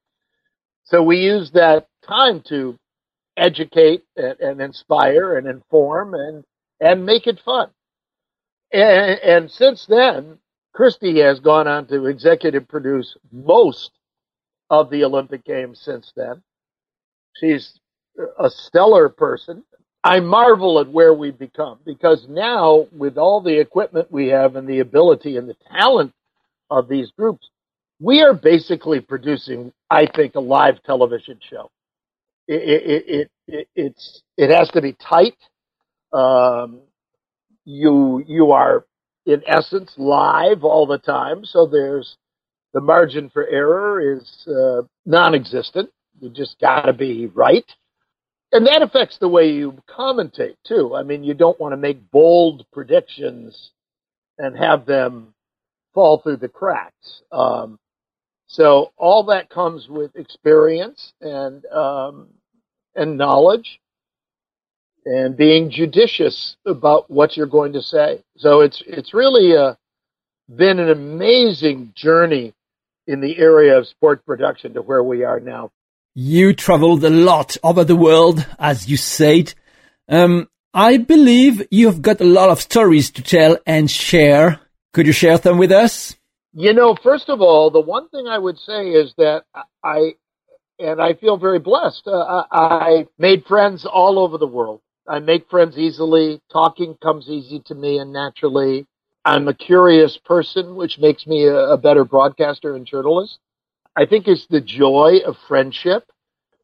So 0.85 1.03
we 1.03 1.17
use 1.17 1.51
that 1.53 1.87
time 2.07 2.41
to 2.49 2.79
educate 3.37 4.03
and, 4.17 4.39
and 4.39 4.61
inspire 4.61 5.37
and 5.37 5.45
inform 5.45 6.15
and, 6.15 6.43
and 6.79 7.05
make 7.05 7.27
it 7.27 7.39
fun. 7.43 7.69
And, 8.71 9.19
and 9.19 9.51
since 9.51 9.85
then, 9.87 10.37
Christy 10.73 11.21
has 11.21 11.39
gone 11.39 11.67
on 11.67 11.87
to 11.87 12.05
executive 12.05 12.67
produce 12.67 13.15
most 13.31 13.91
of 14.69 14.89
the 14.89 15.03
Olympic 15.03 15.45
Games 15.45 15.79
since 15.79 16.11
then. 16.15 16.41
She's 17.35 17.79
a 18.39 18.49
stellar 18.49 19.09
person. 19.09 19.63
I 20.03 20.19
marvel 20.19 20.79
at 20.79 20.89
where 20.89 21.13
we've 21.13 21.37
become 21.37 21.79
because 21.85 22.27
now, 22.29 22.87
with 22.95 23.17
all 23.17 23.41
the 23.41 23.59
equipment 23.59 24.11
we 24.11 24.27
have 24.27 24.55
and 24.55 24.67
the 24.67 24.79
ability 24.79 25.37
and 25.37 25.49
the 25.49 25.55
talent 25.71 26.13
of 26.69 26.87
these 26.87 27.09
groups, 27.17 27.49
we 27.99 28.21
are 28.21 28.33
basically 28.33 28.99
producing, 28.99 29.73
I 29.89 30.05
think, 30.05 30.35
a 30.35 30.39
live 30.39 30.83
television 30.83 31.39
show. 31.49 31.71
It, 32.47 32.61
it, 32.61 33.05
it, 33.07 33.31
it 33.47 33.67
it's 33.75 34.21
it 34.37 34.51
has 34.51 34.69
to 34.71 34.81
be 34.81 34.93
tight. 34.93 35.37
Um, 36.15 36.81
you 37.65 38.23
you 38.27 38.51
are 38.51 38.85
in 39.25 39.41
essence 39.47 39.91
live 39.97 40.63
all 40.63 40.85
the 40.85 40.99
time, 40.99 41.43
so 41.45 41.65
there's 41.65 42.17
the 42.73 42.81
margin 42.81 43.29
for 43.29 43.47
error 43.47 44.15
is 44.15 44.47
uh, 44.47 44.83
non-existent. 45.05 45.89
You 46.21 46.29
just 46.29 46.59
got 46.59 46.83
to 46.83 46.93
be 46.93 47.27
right, 47.27 47.65
and 48.51 48.65
that 48.67 48.81
affects 48.81 49.17
the 49.17 49.27
way 49.29 49.49
you 49.49 49.77
commentate 49.89 50.55
too. 50.65 50.95
I 50.95 51.03
mean, 51.03 51.23
you 51.23 51.33
don't 51.33 51.59
want 51.59 51.73
to 51.73 51.77
make 51.77 52.11
bold 52.11 52.65
predictions 52.71 53.71
and 54.37 54.57
have 54.57 54.85
them 54.85 55.33
fall 55.93 56.19
through 56.19 56.37
the 56.37 56.49
cracks. 56.49 57.21
Um, 57.31 57.79
so 58.47 58.91
all 58.97 59.23
that 59.25 59.49
comes 59.49 59.87
with 59.89 60.15
experience 60.15 61.13
and 61.19 61.65
um, 61.67 62.27
and 62.95 63.17
knowledge 63.17 63.79
and 65.05 65.37
being 65.37 65.69
judicious 65.69 66.55
about 66.65 67.09
what 67.09 67.37
you're 67.37 67.45
going 67.45 67.73
to 67.73 67.81
say. 67.81 68.23
So 68.37 68.61
it's 68.61 68.81
it's 68.85 69.13
really 69.13 69.53
a, 69.53 69.63
uh, 69.63 69.75
been 70.53 70.79
an 70.79 70.89
amazing 70.89 71.93
journey 71.95 72.53
in 73.07 73.21
the 73.21 73.37
area 73.37 73.77
of 73.77 73.87
sport 73.87 74.25
production 74.25 74.73
to 74.73 74.81
where 74.81 75.03
we 75.03 75.23
are 75.23 75.39
now. 75.39 75.71
You 76.13 76.53
traveled 76.53 77.03
a 77.03 77.09
lot 77.09 77.57
over 77.63 77.83
the 77.83 77.95
world, 77.95 78.45
as 78.57 78.87
you 78.87 78.97
said. 78.97 79.53
Um, 80.07 80.47
I 80.73 80.97
believe 80.97 81.67
you've 81.71 82.01
got 82.01 82.21
a 82.21 82.25
lot 82.25 82.49
of 82.49 82.61
stories 82.61 83.11
to 83.11 83.21
tell 83.21 83.57
and 83.65 83.89
share. 83.89 84.59
Could 84.93 85.07
you 85.07 85.13
share 85.13 85.37
them 85.37 85.57
with 85.57 85.71
us? 85.71 86.15
You 86.53 86.73
know, 86.73 86.95
first 87.03 87.29
of 87.29 87.41
all, 87.41 87.69
the 87.69 87.81
one 87.81 88.07
thing 88.09 88.27
I 88.27 88.37
would 88.37 88.57
say 88.59 88.89
is 88.91 89.13
that 89.17 89.43
I, 89.83 90.15
and 90.79 91.01
I 91.01 91.13
feel 91.13 91.37
very 91.37 91.59
blessed. 91.59 92.07
Uh, 92.07 92.43
I 92.51 93.07
made 93.17 93.45
friends 93.45 93.85
all 93.85 94.19
over 94.19 94.37
the 94.37 94.47
world. 94.47 94.81
I 95.07 95.19
make 95.19 95.49
friends 95.49 95.77
easily. 95.77 96.41
Talking 96.51 96.95
comes 97.01 97.29
easy 97.29 97.59
to 97.67 97.75
me 97.75 97.99
and 97.99 98.11
naturally. 98.11 98.87
I'm 99.23 99.47
a 99.47 99.53
curious 99.53 100.17
person, 100.17 100.75
which 100.75 100.99
makes 100.99 101.27
me 101.27 101.45
a, 101.45 101.55
a 101.71 101.77
better 101.77 102.03
broadcaster 102.05 102.75
and 102.75 102.85
journalist. 102.85 103.39
I 103.95 104.05
think 104.05 104.27
it's 104.27 104.47
the 104.47 104.61
joy 104.61 105.19
of 105.25 105.37
friendship. 105.47 106.05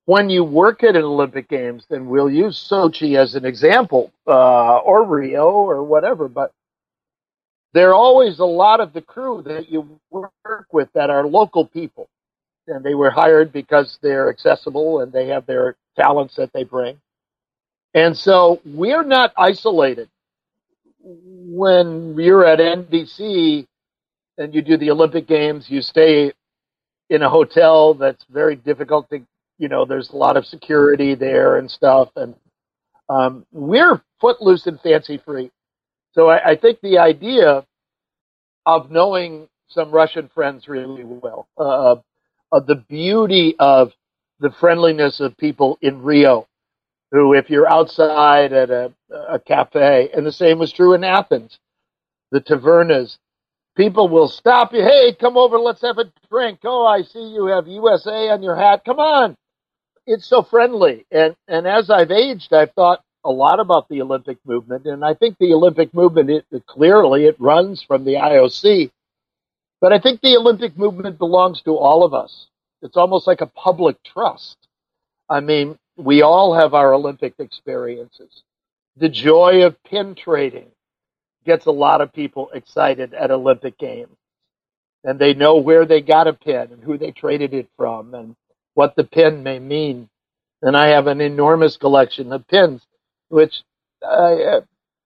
When 0.05 0.29
you 0.29 0.43
work 0.43 0.83
at 0.83 0.95
an 0.95 1.03
Olympic 1.03 1.49
Games, 1.49 1.85
then 1.89 2.07
we'll 2.07 2.29
use 2.29 2.67
Sochi 2.69 3.17
as 3.17 3.35
an 3.35 3.45
example, 3.45 4.11
uh, 4.27 4.77
or 4.79 5.05
Rio 5.05 5.49
or 5.49 5.83
whatever, 5.83 6.27
but 6.27 6.51
there 7.73 7.89
are 7.91 7.95
always 7.95 8.39
a 8.39 8.45
lot 8.45 8.79
of 8.79 8.93
the 8.93 9.01
crew 9.01 9.43
that 9.43 9.69
you 9.71 9.99
work 10.09 10.65
with 10.73 10.89
that 10.93 11.09
are 11.09 11.25
local 11.25 11.65
people. 11.65 12.09
And 12.67 12.83
they 12.83 12.95
were 12.95 13.11
hired 13.11 13.53
because 13.53 13.97
they're 14.01 14.29
accessible 14.29 15.01
and 15.01 15.11
they 15.11 15.27
have 15.27 15.45
their 15.45 15.75
talents 15.95 16.35
that 16.35 16.51
they 16.53 16.63
bring. 16.63 16.99
And 17.93 18.17
so 18.17 18.61
we're 18.65 19.03
not 19.03 19.33
isolated. 19.37 20.09
When 21.03 22.15
you're 22.17 22.45
at 22.45 22.59
NBC 22.59 23.67
and 24.37 24.53
you 24.55 24.61
do 24.61 24.77
the 24.77 24.91
Olympic 24.91 25.27
Games, 25.27 25.69
you 25.69 25.81
stay 25.81 26.33
in 27.09 27.21
a 27.21 27.29
hotel 27.29 27.93
that's 27.93 28.23
very 28.29 28.55
difficult 28.55 29.09
to, 29.09 29.21
you 29.57 29.67
know, 29.67 29.85
there's 29.85 30.11
a 30.11 30.15
lot 30.15 30.37
of 30.37 30.45
security 30.45 31.15
there 31.15 31.57
and 31.57 31.69
stuff. 31.69 32.09
And 32.15 32.35
um, 33.09 33.45
we're 33.51 34.01
footloose 34.21 34.67
and 34.67 34.79
fancy 34.81 35.17
free. 35.17 35.51
So 36.13 36.29
I, 36.29 36.51
I 36.51 36.55
think 36.55 36.79
the 36.81 36.99
idea 36.99 37.65
of 38.65 38.91
knowing 38.91 39.47
some 39.67 39.91
Russian 39.91 40.29
friends 40.33 40.67
really 40.67 41.03
well, 41.03 41.47
uh, 41.57 41.95
uh, 42.51 42.59
the 42.59 42.83
beauty 42.89 43.55
of 43.59 43.91
the 44.39 44.51
friendliness 44.59 45.19
of 45.19 45.37
people 45.37 45.77
in 45.81 46.01
Rio, 46.03 46.47
who, 47.11 47.33
if 47.33 47.49
you're 47.49 47.69
outside 47.71 48.53
at 48.53 48.69
a, 48.69 48.93
a 49.29 49.39
cafe, 49.39 50.09
and 50.13 50.25
the 50.25 50.31
same 50.31 50.59
was 50.59 50.71
true 50.71 50.93
in 50.93 51.03
Athens, 51.03 51.59
the 52.31 52.41
tavernas, 52.41 53.17
people 53.75 54.07
will 54.09 54.29
stop 54.29 54.73
you. 54.73 54.81
Hey, 54.81 55.13
come 55.19 55.37
over, 55.37 55.59
let's 55.59 55.81
have 55.81 55.97
a 55.97 56.11
drink. 56.29 56.59
Oh, 56.63 56.85
I 56.85 57.03
see 57.03 57.19
you 57.33 57.47
have 57.47 57.67
USA 57.67 58.29
on 58.29 58.43
your 58.43 58.55
hat. 58.55 58.83
Come 58.85 58.99
on. 58.99 59.35
It's 60.07 60.27
so 60.27 60.43
friendly. 60.43 61.05
And, 61.11 61.35
and 61.47 61.67
as 61.67 61.89
I've 61.89 62.11
aged, 62.11 62.53
I've 62.53 62.73
thought, 62.73 63.01
a 63.23 63.31
lot 63.31 63.59
about 63.59 63.87
the 63.87 64.01
Olympic 64.01 64.37
movement, 64.45 64.85
and 64.85 65.05
I 65.05 65.13
think 65.13 65.37
the 65.39 65.53
Olympic 65.53 65.93
movement 65.93 66.29
it, 66.29 66.45
clearly 66.65 67.25
it 67.25 67.35
runs 67.39 67.83
from 67.83 68.03
the 68.03 68.15
IOC, 68.15 68.89
but 69.79 69.93
I 69.93 69.99
think 69.99 70.21
the 70.21 70.37
Olympic 70.37 70.77
movement 70.77 71.19
belongs 71.19 71.61
to 71.63 71.77
all 71.77 72.03
of 72.03 72.13
us. 72.13 72.47
It's 72.81 72.97
almost 72.97 73.27
like 73.27 73.41
a 73.41 73.45
public 73.45 73.97
trust. 74.03 74.57
I 75.29 75.39
mean, 75.39 75.77
we 76.03 76.21
all 76.21 76.53
have 76.55 76.73
our 76.73 76.93
Olympic 76.93 77.35
experiences. 77.39 78.43
The 78.97 79.09
joy 79.09 79.63
of 79.63 79.81
pin 79.83 80.15
trading 80.15 80.71
gets 81.45 81.65
a 81.65 81.71
lot 81.71 82.01
of 82.01 82.13
people 82.13 82.49
excited 82.53 83.13
at 83.13 83.31
Olympic 83.31 83.77
Games. 83.77 84.15
And 85.03 85.17
they 85.19 85.33
know 85.33 85.57
where 85.57 85.85
they 85.85 86.01
got 86.01 86.27
a 86.27 86.33
pin 86.33 86.69
and 86.71 86.83
who 86.83 86.97
they 86.97 87.11
traded 87.11 87.53
it 87.53 87.69
from 87.77 88.13
and 88.13 88.35
what 88.75 88.95
the 88.95 89.03
pin 89.03 89.43
may 89.43 89.59
mean. 89.59 90.09
And 90.61 90.77
I 90.77 90.89
have 90.89 91.07
an 91.07 91.21
enormous 91.21 91.77
collection 91.77 92.31
of 92.31 92.47
pins 92.47 92.81
which 93.29 93.63
I, 94.03 94.59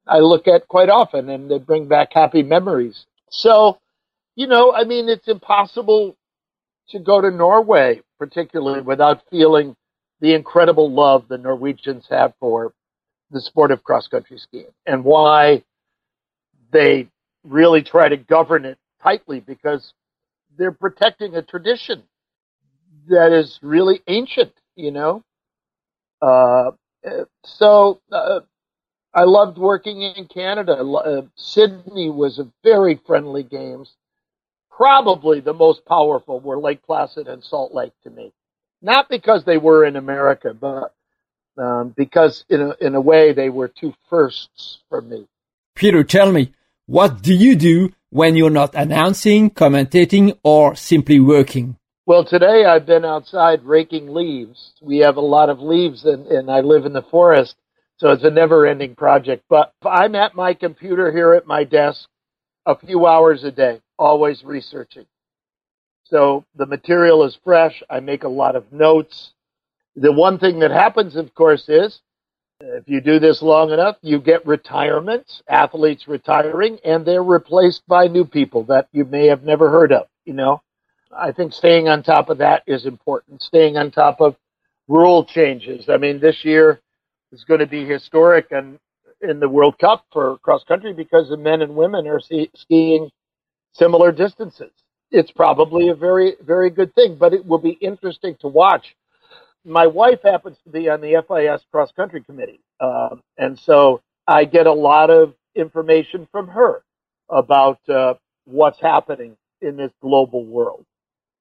I 0.08 0.20
look 0.20 0.48
at 0.48 0.68
quite 0.68 0.90
often 0.90 1.30
and 1.30 1.50
they 1.50 1.60
bring 1.60 1.88
back 1.88 2.10
happy 2.12 2.44
memories. 2.44 3.06
So, 3.30 3.80
you 4.36 4.48
know, 4.48 4.74
I 4.74 4.84
mean, 4.84 5.08
it's 5.08 5.28
impossible 5.28 6.18
to 6.90 7.00
go 7.00 7.22
to 7.22 7.32
Norway, 7.32 8.02
particularly 8.20 8.82
without 8.82 9.24
feeling 9.30 9.76
the 10.22 10.34
incredible 10.34 10.92
love 10.92 11.28
the 11.28 11.38
Norwegians 11.38 12.08
have 12.10 12.34
for 12.40 12.74
the 13.32 13.42
sport 13.42 13.72
of 13.72 13.84
cross 13.84 14.08
country 14.08 14.38
skiing 14.38 14.72
and 14.86 15.04
why 15.04 15.64
they 16.72 17.08
really 17.44 17.82
try 17.82 18.10
to 18.10 18.18
govern 18.18 18.66
it 18.66 18.78
tightly 19.02 19.40
because 19.40 19.94
they're 20.58 20.72
protecting 20.72 21.36
a 21.36 21.42
tradition 21.42 22.04
that 23.08 23.32
is 23.32 23.60
really 23.62 24.02
ancient, 24.08 24.54
you 24.76 24.92
know. 24.92 25.24
Uh, 26.22 26.72
so 27.44 28.02
uh, 28.12 28.40
I 29.14 29.24
loved 29.24 29.58
working 29.58 30.02
in 30.02 30.28
Canada. 30.28 30.74
Uh, 30.74 31.22
Sydney 31.36 32.10
was 32.10 32.40
a 32.40 32.52
very 32.64 33.00
friendly 33.06 33.44
games. 33.44 33.94
Probably 34.72 35.40
the 35.40 35.54
most 35.54 35.86
powerful 35.86 36.40
were 36.40 36.60
Lake 36.60 36.84
Placid 36.84 37.28
and 37.28 37.44
Salt 37.44 37.74
Lake 37.74 37.94
to 38.04 38.10
me. 38.10 38.34
Not 38.82 39.10
because 39.10 39.46
they 39.46 39.58
were 39.58 39.86
in 39.86 39.96
America, 39.96 40.54
but 40.54 40.94
um, 41.58 41.94
because 41.96 42.44
in 42.50 42.62
a, 42.62 42.76
in 42.82 42.96
a 42.96 43.02
way 43.02 43.34
they 43.34 43.50
were 43.50 43.68
two 43.68 43.94
firsts 44.10 44.80
for 44.90 45.02
me. 45.02 45.28
Peter, 45.76 46.04
tell 46.04 46.32
me, 46.32 46.54
what 46.86 47.22
do 47.22 47.34
you 47.34 47.56
do 47.56 47.94
when 48.10 48.36
you're 48.36 48.50
not 48.50 48.76
announcing, 48.76 49.50
commentating, 49.50 50.38
or 50.44 50.76
simply 50.76 51.20
working? 51.20 51.78
Well, 52.06 52.24
today 52.24 52.66
I've 52.66 52.86
been 52.86 53.04
outside 53.04 53.64
raking 53.64 54.14
leaves. 54.14 54.74
We 54.82 55.00
have 55.00 55.18
a 55.18 55.22
lot 55.22 55.50
of 55.50 55.60
leaves 55.60 56.06
and, 56.06 56.28
and 56.28 56.52
I 56.52 56.60
live 56.60 56.86
in 56.86 56.94
the 56.94 57.02
forest, 57.02 57.56
so 57.98 58.12
it's 58.12 58.24
a 58.24 58.30
never 58.30 58.68
ending 58.68 58.96
project. 58.96 59.44
But 59.50 59.74
I'm 59.84 60.14
at 60.14 60.36
my 60.36 60.54
computer 60.54 61.12
here 61.12 61.34
at 61.34 61.48
my 61.48 61.64
desk 61.64 62.08
a 62.66 62.78
few 62.78 63.08
hours 63.08 63.44
a 63.44 63.52
day, 63.52 63.82
always 63.98 64.44
researching. 64.44 65.06
So 66.06 66.46
the 66.56 66.66
material 66.66 67.24
is 67.24 67.38
fresh. 67.44 67.82
I 67.90 68.00
make 68.00 68.24
a 68.24 68.30
lot 68.30 68.56
of 68.56 68.72
notes. 68.72 69.34
The 69.96 70.12
one 70.12 70.40
thing 70.40 70.60
that 70.60 70.72
happens, 70.72 71.16
of 71.16 71.34
course, 71.34 71.68
is 71.68 72.02
if 72.62 72.84
you 72.88 73.02
do 73.02 73.20
this 73.20 73.42
long 73.42 73.72
enough, 73.72 73.98
you 74.02 74.20
get 74.20 74.46
retirements, 74.46 75.42
athletes 75.48 76.08
retiring, 76.08 76.80
and 76.86 77.06
they're 77.06 77.24
replaced 77.24 77.86
by 77.88 78.08
new 78.08 78.26
people 78.26 78.64
that 78.66 78.88
you 78.92 79.04
may 79.06 79.28
have 79.28 79.44
never 79.44 79.70
heard 79.70 79.92
of, 79.92 80.08
you 80.26 80.34
know? 80.34 80.62
I 81.16 81.32
think 81.32 81.54
staying 81.54 81.88
on 81.88 82.04
top 82.04 82.30
of 82.30 82.38
that 82.40 82.64
is 82.68 82.86
important. 82.86 83.42
Staying 83.42 83.78
on 83.78 83.92
top 83.92 84.22
of 84.22 84.36
rule 84.88 85.26
changes. 85.26 85.90
I 85.90 85.98
mean, 85.98 86.20
this 86.20 86.44
year 86.46 86.82
is 87.32 87.44
going 87.44 87.60
to 87.60 87.68
be 87.68 87.86
historic 87.86 88.48
and 88.52 88.80
in 89.22 89.40
the 89.40 89.50
World 89.50 89.80
Cup 89.80 90.06
for 90.12 90.38
cross 90.40 90.64
country 90.64 90.94
because 90.94 91.30
the 91.30 91.38
men 91.38 91.62
and 91.62 91.76
women 91.76 92.08
are 92.08 92.20
skiing 92.20 93.10
similar 93.74 94.12
distances. 94.12 94.72
It's 95.12 95.32
probably 95.32 95.90
a 95.90 95.96
very, 95.96 96.34
very 96.42 96.70
good 96.70 96.94
thing, 96.96 97.18
but 97.20 97.34
it 97.34 97.46
will 97.46 97.60
be 97.60 97.78
interesting 97.82 98.36
to 98.42 98.48
watch. 98.48 98.96
My 99.66 99.88
wife 99.88 100.20
happens 100.24 100.58
to 100.64 100.70
be 100.70 100.90
on 100.90 101.02
the 101.02 101.24
FIS 101.28 101.66
cross 101.72 101.92
country 101.96 102.24
committee. 102.24 102.60
Um, 102.80 103.22
and 103.38 103.58
so 103.60 104.02
I 104.28 104.46
get 104.46 104.68
a 104.68 104.74
lot 104.74 105.10
of 105.10 105.34
information 105.56 106.28
from 106.32 106.48
her 106.50 106.84
about 107.30 107.80
uh, 107.90 108.16
what's 108.46 108.80
happening 108.82 109.38
in 109.62 109.78
this 109.78 109.92
global 110.02 110.46
world. 110.46 110.86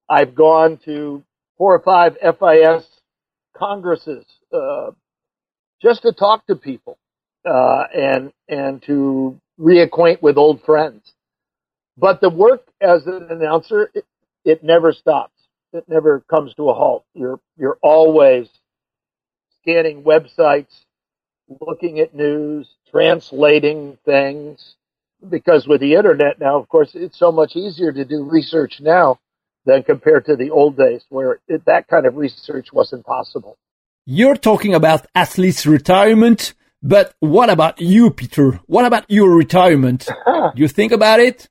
I've 0.09 0.35
gone 0.35 0.79
to 0.85 1.23
four 1.59 1.75
or 1.75 1.81
five 1.81 2.17
FIS 2.21 2.87
congresses 3.57 4.25
uh, 4.53 4.91
just 5.83 6.03
to 6.03 6.13
talk 6.13 6.47
to 6.47 6.57
people 6.57 6.99
uh, 7.45 7.85
and 7.95 8.33
and 8.49 8.83
to 8.85 9.41
reacquaint 9.61 10.23
with 10.23 10.37
old 10.39 10.63
friends. 10.63 11.13
But 11.97 12.21
the 12.21 12.31
work 12.31 12.63
as 12.81 13.07
an 13.07 13.29
announcer, 13.31 13.91
it, 13.95 14.05
it 14.45 14.65
never 14.65 14.93
stops. 14.93 15.33
It 15.73 15.85
never 15.89 16.21
comes 16.31 16.55
to 16.55 16.71
a 16.71 16.75
halt. 16.75 17.05
You're 17.15 17.41
you're 17.57 17.79
always 17.83 18.49
scanning 19.61 20.03
websites, 20.03 20.85
looking 21.61 22.01
at 22.01 22.15
news, 22.15 22.69
translating 22.91 23.99
things. 24.05 24.75
Because 25.29 25.67
with 25.67 25.81
the 25.81 25.95
internet 25.95 26.39
now, 26.39 26.59
of 26.59 26.69
course, 26.69 26.91
it's 26.95 27.19
so 27.19 27.33
much 27.33 27.57
easier 27.57 27.93
to 27.93 28.05
do 28.05 28.29
research 28.31 28.81
now 28.81 29.19
than 29.65 29.83
compared 29.83 30.27
to 30.27 30.37
the 30.37 30.51
old 30.51 30.77
days 30.77 31.03
where 31.09 31.41
it, 31.49 31.65
that 31.65 31.89
kind 31.89 32.07
of 32.07 32.17
research 32.17 32.73
wasn't 32.73 33.05
possible. 33.07 33.57
You're 34.05 34.37
talking 34.37 34.75
about 34.75 35.07
athletes' 35.15 35.65
retirement, 35.65 36.53
but 36.83 37.15
what 37.21 37.49
about 37.49 37.81
you, 37.81 38.11
Peter? 38.11 38.61
What 38.67 38.85
about 38.85 39.11
your 39.11 39.35
retirement? 39.35 40.07
Do 40.27 40.51
you 40.57 40.69
think 40.69 40.93
about 40.93 41.21
it? 41.21 41.49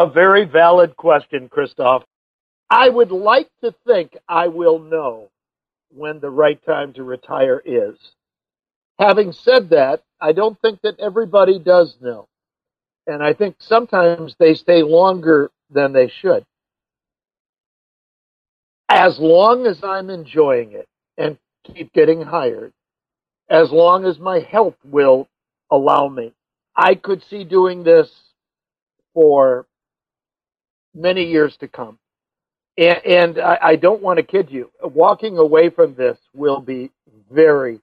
A 0.00 0.10
very 0.10 0.46
valid 0.46 0.96
question, 0.96 1.48
Christophe. 1.48 2.04
I 2.70 2.88
would 2.88 3.12
like 3.12 3.50
to 3.62 3.74
think 3.86 4.16
I 4.28 4.48
will 4.48 4.78
know 4.78 5.30
when 5.92 6.20
the 6.20 6.30
right 6.30 6.64
time 6.64 6.94
to 6.94 7.04
retire 7.04 7.62
is. 7.64 7.96
Having 8.98 9.32
said 9.32 9.70
that, 9.70 10.02
I 10.20 10.32
don't 10.32 10.60
think 10.60 10.80
that 10.82 11.00
everybody 11.00 11.58
does 11.58 11.96
know. 12.00 12.28
And 13.06 13.22
I 13.22 13.34
think 13.34 13.56
sometimes 13.58 14.36
they 14.38 14.54
stay 14.54 14.82
longer 14.82 15.50
than 15.70 15.92
they 15.92 16.08
should 16.08 16.46
as 18.90 19.18
long 19.20 19.66
as 19.66 19.82
I'm 19.84 20.10
enjoying 20.10 20.72
it 20.72 20.88
and 21.16 21.38
keep 21.64 21.92
getting 21.92 22.22
hired, 22.22 22.72
as 23.48 23.70
long 23.70 24.04
as 24.04 24.18
my 24.18 24.40
health 24.40 24.76
will 24.84 25.28
allow 25.70 26.08
me, 26.08 26.32
I 26.76 26.96
could 26.96 27.22
see 27.30 27.44
doing 27.44 27.84
this 27.84 28.10
for 29.14 29.66
many 30.94 31.24
years 31.24 31.56
to 31.58 31.68
come. 31.68 31.98
And, 32.76 32.98
and 33.04 33.38
I, 33.38 33.58
I 33.62 33.76
don't 33.76 34.02
want 34.02 34.18
to 34.18 34.22
kid 34.22 34.50
you. 34.50 34.70
Walking 34.82 35.38
away 35.38 35.70
from 35.70 35.94
this 35.94 36.18
will 36.34 36.60
be 36.60 36.90
very, 37.30 37.80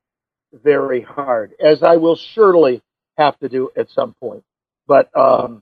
very 0.54 1.02
hard, 1.02 1.54
as 1.64 1.84
I 1.84 1.98
will 1.98 2.16
surely 2.16 2.82
have 3.18 3.38
to 3.40 3.50
do 3.50 3.70
at 3.76 3.90
some 3.90 4.14
point. 4.14 4.44
But 4.88 5.10
um, 5.18 5.62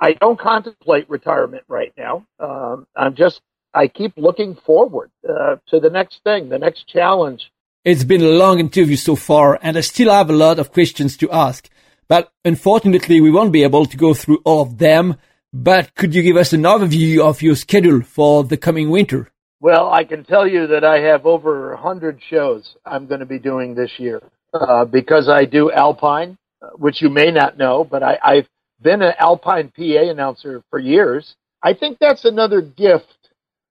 I 0.00 0.12
don't 0.14 0.38
contemplate 0.38 1.08
retirement 1.10 1.64
right 1.68 1.92
now. 1.96 2.26
Um, 2.38 2.86
I'm 2.96 3.14
just 3.14 3.40
I 3.72 3.86
keep 3.88 4.14
looking 4.16 4.56
forward 4.56 5.10
uh, 5.28 5.56
to 5.68 5.78
the 5.78 5.90
next 5.90 6.22
thing, 6.24 6.48
the 6.48 6.58
next 6.58 6.88
challenge. 6.88 7.52
It's 7.84 8.04
been 8.04 8.22
a 8.22 8.28
long 8.28 8.58
interview 8.58 8.96
so 8.96 9.16
far, 9.16 9.58
and 9.62 9.76
I 9.78 9.80
still 9.80 10.10
have 10.10 10.28
a 10.28 10.34
lot 10.34 10.58
of 10.58 10.72
questions 10.72 11.16
to 11.18 11.30
ask. 11.30 11.68
But 12.08 12.32
unfortunately, 12.44 13.20
we 13.20 13.30
won't 13.30 13.52
be 13.52 13.62
able 13.62 13.86
to 13.86 13.96
go 13.96 14.14
through 14.14 14.42
all 14.44 14.62
of 14.62 14.78
them. 14.78 15.16
But 15.52 15.94
could 15.94 16.14
you 16.14 16.22
give 16.22 16.36
us 16.36 16.52
an 16.52 16.62
overview 16.62 17.20
of 17.20 17.42
your 17.42 17.56
schedule 17.56 18.02
for 18.02 18.44
the 18.44 18.56
coming 18.56 18.90
winter? 18.90 19.30
Well, 19.60 19.90
I 19.90 20.04
can 20.04 20.24
tell 20.24 20.46
you 20.46 20.66
that 20.68 20.84
I 20.84 21.00
have 21.00 21.26
over 21.26 21.74
100 21.74 22.20
shows 22.28 22.76
I'm 22.84 23.06
going 23.06 23.20
to 23.20 23.26
be 23.26 23.38
doing 23.38 23.74
this 23.74 23.92
year 23.98 24.22
uh, 24.54 24.84
because 24.84 25.28
I 25.28 25.44
do 25.44 25.70
Alpine, 25.70 26.38
uh, 26.62 26.68
which 26.76 27.02
you 27.02 27.10
may 27.10 27.30
not 27.30 27.58
know, 27.58 27.84
but 27.84 28.02
I, 28.02 28.18
I've 28.22 28.48
been 28.80 29.02
an 29.02 29.12
Alpine 29.18 29.72
PA 29.76 30.10
announcer 30.10 30.62
for 30.70 30.78
years. 30.78 31.34
I 31.62 31.74
think 31.74 31.98
that's 32.00 32.24
another 32.24 32.62
gift 32.62 33.20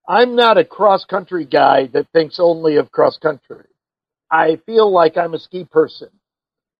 I'm 0.09 0.35
not 0.35 0.57
a 0.57 0.65
cross 0.65 1.05
country 1.05 1.45
guy 1.45 1.85
that 1.93 2.07
thinks 2.13 2.39
only 2.39 2.77
of 2.77 2.91
cross 2.91 3.19
country. 3.19 3.65
I 4.31 4.55
feel 4.65 4.91
like 4.91 5.17
I'm 5.17 5.35
a 5.35 5.39
ski 5.39 5.65
person 5.65 6.09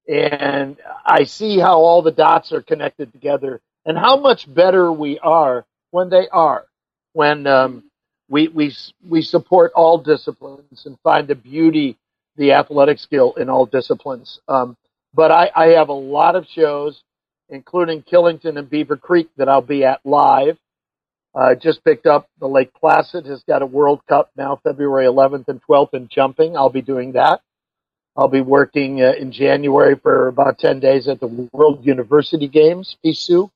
and 0.08 0.78
I 1.06 1.26
see 1.26 1.60
how 1.60 1.78
all 1.78 2.02
the 2.02 2.12
dots 2.12 2.52
are 2.52 2.64
connected 2.64 3.12
together 3.14 3.62
and 3.86 3.98
how 3.98 4.18
much 4.18 4.52
better 4.54 4.92
we 4.92 5.20
are 5.20 5.66
when 5.92 6.10
they 6.10 6.28
are, 6.30 6.66
when 7.14 7.48
um, 7.48 7.84
we, 8.30 8.48
we, 8.48 8.76
we 9.08 9.22
support 9.22 9.72
all 9.76 9.98
disciplines 9.98 10.86
and 10.86 10.98
find 11.04 11.28
the 11.28 11.36
beauty, 11.36 11.98
the 12.38 12.54
athletic 12.54 13.00
skill 13.00 13.34
in 13.34 13.50
all 13.50 13.66
disciplines. 13.66 14.40
Um, 14.48 14.78
but 15.14 15.32
I, 15.32 15.52
I 15.56 15.66
have 15.70 15.90
a 15.90 15.94
lot 15.94 16.36
of 16.36 16.46
shows, 16.48 17.02
including 17.50 18.04
Killington 18.04 18.58
and 18.58 18.70
Beaver 18.70 18.98
Creek, 18.98 19.30
that 19.38 19.50
I'll 19.50 19.62
be 19.62 19.84
at 19.84 20.02
live. 20.06 20.58
Uh, 21.34 21.56
just 21.56 21.84
picked 21.84 22.06
up 22.06 22.28
the 22.40 22.48
Lake 22.48 22.72
Placid 22.74 23.26
has 23.26 23.44
got 23.44 23.62
a 23.62 23.66
World 23.66 24.02
Cup 24.08 24.32
now, 24.36 24.60
February 24.64 25.06
11th 25.06 25.48
and 25.48 25.62
12th 25.64 25.94
in 25.94 26.08
jumping. 26.08 26.58
I'll 26.58 26.70
be 26.70 26.82
doing 26.82 27.14
that. 27.14 27.42
I'll 28.16 28.28
be 28.28 28.42
working 28.42 29.02
uh, 29.02 29.14
in 29.18 29.32
January 29.32 29.96
for 29.96 30.28
about 30.28 30.60
10 30.60 30.80
days 30.80 31.08
at 31.08 31.20
the 31.20 31.28
World 31.54 31.86
University 31.86 32.48
Games, 32.48 32.98
FISU, 33.06 33.50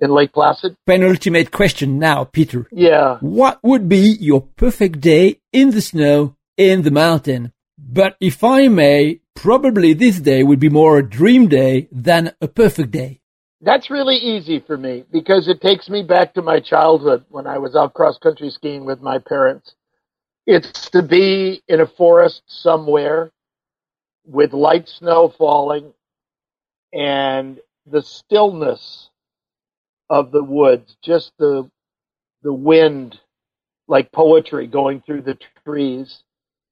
in 0.00 0.10
Lake 0.10 0.32
Placid. 0.32 0.76
Penultimate 0.86 1.50
question 1.50 1.98
now, 1.98 2.24
Peter. 2.24 2.66
Yeah. 2.70 3.18
What 3.20 3.58
would 3.62 3.88
be 3.88 4.16
your 4.20 4.42
perfect 4.42 5.00
day 5.00 5.40
in 5.52 5.70
the 5.70 5.80
snow, 5.80 6.36
in 6.56 6.82
the 6.82 6.90
mountain? 6.90 7.52
But 7.78 8.16
if 8.20 8.42
I 8.42 8.68
may, 8.68 9.20
probably 9.34 9.92
this 9.92 10.18
day 10.20 10.42
would 10.42 10.60
be 10.60 10.68
more 10.68 10.98
a 10.98 11.08
dream 11.08 11.48
day 11.48 11.88
than 11.92 12.32
a 12.40 12.48
perfect 12.48 12.90
day. 12.90 13.20
That's 13.60 13.90
really 13.90 14.16
easy 14.16 14.60
for 14.60 14.76
me 14.76 15.04
because 15.10 15.48
it 15.48 15.60
takes 15.60 15.88
me 15.88 16.02
back 16.02 16.34
to 16.34 16.42
my 16.42 16.60
childhood 16.60 17.24
when 17.28 17.46
I 17.46 17.58
was 17.58 17.74
out 17.74 17.94
cross 17.94 18.18
country 18.18 18.50
skiing 18.50 18.84
with 18.84 19.00
my 19.00 19.18
parents. 19.18 19.74
It's 20.46 20.90
to 20.90 21.02
be 21.02 21.62
in 21.66 21.80
a 21.80 21.86
forest 21.86 22.42
somewhere 22.46 23.32
with 24.24 24.52
light 24.52 24.88
snow 24.88 25.32
falling 25.36 25.92
and 26.92 27.58
the 27.86 28.02
stillness 28.02 29.10
of 30.10 30.30
the 30.32 30.44
woods, 30.44 30.96
just 31.02 31.32
the 31.38 31.70
the 32.42 32.52
wind 32.52 33.20
like 33.88 34.12
poetry 34.12 34.66
going 34.66 35.02
through 35.02 35.22
the 35.22 35.38
trees. 35.64 36.22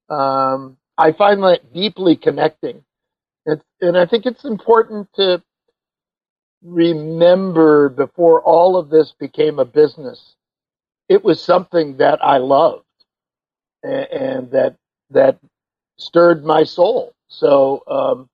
Um, 0.09 0.77
I 0.97 1.11
find 1.13 1.43
that 1.43 1.73
deeply 1.73 2.15
connecting. 2.15 2.83
It's, 3.45 3.63
and 3.81 3.97
I 3.97 4.05
think 4.05 4.25
it's 4.25 4.45
important 4.45 5.09
to 5.15 5.43
remember 6.63 7.89
before 7.89 8.41
all 8.41 8.77
of 8.77 8.89
this 8.89 9.13
became 9.19 9.59
a 9.59 9.65
business, 9.65 10.35
it 11.09 11.23
was 11.23 11.41
something 11.43 11.97
that 11.97 12.23
I 12.23 12.37
loved 12.37 12.85
and, 13.83 14.07
and 14.11 14.51
that 14.51 14.75
that 15.11 15.39
stirred 15.97 16.43
my 16.45 16.63
soul. 16.63 17.13
So 17.29 17.83
um, 17.87 18.29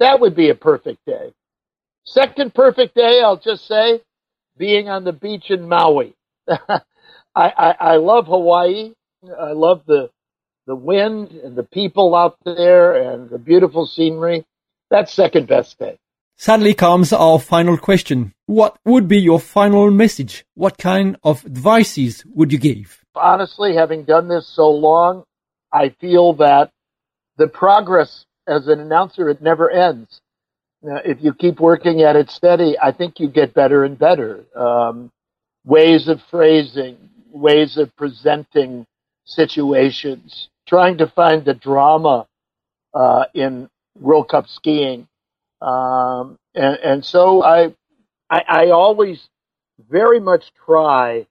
that 0.00 0.20
would 0.20 0.34
be 0.36 0.50
a 0.50 0.54
perfect 0.54 1.04
day. 1.06 1.32
Second 2.04 2.54
perfect 2.54 2.94
day, 2.94 3.20
I'll 3.22 3.38
just 3.38 3.66
say, 3.66 4.00
being 4.58 4.88
on 4.88 5.04
the 5.04 5.12
beach 5.12 5.50
in 5.50 5.68
Maui. 5.68 6.14
I, 6.48 6.80
I, 7.34 7.74
I 7.80 7.96
love 7.96 8.26
Hawaii. 8.26 8.92
I 9.38 9.52
love 9.52 9.82
the 9.86 10.10
the 10.66 10.76
wind 10.76 11.30
and 11.30 11.56
the 11.56 11.62
people 11.62 12.14
out 12.14 12.36
there 12.44 13.12
and 13.12 13.30
the 13.30 13.38
beautiful 13.38 13.86
scenery. 13.86 14.44
That's 14.90 15.12
second 15.12 15.48
best 15.48 15.78
day. 15.78 15.98
sadly 16.36 16.74
comes 16.74 17.12
our 17.12 17.38
final 17.38 17.78
question. 17.78 18.34
What 18.46 18.78
would 18.84 19.08
be 19.08 19.18
your 19.18 19.40
final 19.40 19.90
message? 19.90 20.44
What 20.54 20.76
kind 20.76 21.16
of 21.24 21.44
advices 21.46 22.22
would 22.34 22.52
you 22.52 22.58
give? 22.58 23.02
Honestly, 23.14 23.74
having 23.74 24.04
done 24.04 24.28
this 24.28 24.46
so 24.46 24.70
long, 24.70 25.24
I 25.72 25.88
feel 26.00 26.34
that 26.34 26.70
the 27.38 27.48
progress 27.48 28.26
as 28.46 28.68
an 28.68 28.78
announcer, 28.80 29.28
it 29.28 29.40
never 29.40 29.70
ends. 29.70 30.20
Uh, 30.84 31.00
if 31.04 31.18
you 31.20 31.34
keep 31.34 31.58
working 31.60 32.02
at 32.02 32.16
it 32.16 32.30
steady, 32.30 32.76
I 32.80 32.92
think 32.92 33.18
you 33.18 33.28
get 33.28 33.52
better 33.54 33.84
and 33.84 33.98
better. 33.98 34.44
Um, 34.54 35.10
ways 35.64 36.08
of 36.08 36.20
phrasing, 36.30 36.96
ways 37.32 37.76
of 37.76 37.94
presenting 37.96 38.86
situations, 39.24 40.48
trying 40.68 40.98
to 40.98 41.08
find 41.08 41.44
the 41.44 41.54
drama 41.54 42.26
uh, 42.94 43.24
in 43.34 43.68
World 43.98 44.28
Cup 44.28 44.46
skiing. 44.48 45.08
Um, 45.60 46.38
and, 46.54 46.76
and, 46.76 47.04
so 47.04 47.42
I, 47.42 47.74
I, 48.30 48.42
I 48.48 48.70
always 48.70 49.28
very 49.90 50.20
much 50.20 50.44
try 50.64 51.26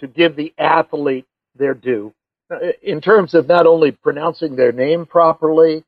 to 0.00 0.06
give 0.06 0.36
the 0.36 0.52
athlete 0.58 1.26
their 1.56 1.74
due 1.74 2.12
uh, 2.50 2.58
in 2.82 3.00
terms 3.00 3.34
of 3.34 3.48
not 3.48 3.66
only 3.66 3.92
pronouncing 3.92 4.56
their 4.56 4.72
name 4.72 5.06
properly, 5.06 5.84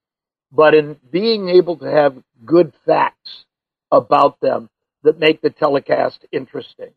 but 0.52 0.74
in 0.74 0.96
being 1.10 1.48
able 1.48 1.76
to 1.78 1.90
have 1.90 2.16
good 2.44 2.72
facts 2.86 3.44
about 3.92 4.40
them 4.40 4.68
that 5.02 5.18
make 5.18 5.40
the 5.40 5.50
telecast 5.50 6.24
interesting. 6.32 6.90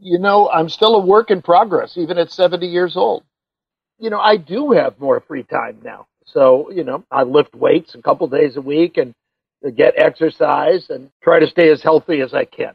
You 0.00 0.18
know, 0.18 0.48
I'm 0.48 0.68
still 0.68 0.96
a 0.96 1.04
work 1.04 1.30
in 1.30 1.42
progress, 1.42 1.96
even 1.96 2.18
at 2.18 2.30
70 2.30 2.66
years 2.66 2.96
old. 2.96 3.24
You 3.98 4.10
know, 4.10 4.20
I 4.20 4.36
do 4.36 4.72
have 4.72 4.98
more 5.00 5.20
free 5.20 5.42
time 5.42 5.78
now. 5.82 6.06
So, 6.24 6.70
you 6.70 6.84
know, 6.84 7.04
I 7.10 7.22
lift 7.22 7.54
weights 7.54 7.94
a 7.94 8.02
couple 8.02 8.28
days 8.28 8.56
a 8.56 8.60
week 8.60 8.96
and 8.96 9.14
get 9.76 9.94
exercise 9.96 10.86
and 10.90 11.10
try 11.22 11.40
to 11.40 11.46
stay 11.46 11.70
as 11.70 11.82
healthy 11.82 12.20
as 12.20 12.34
I 12.34 12.44
can. 12.44 12.74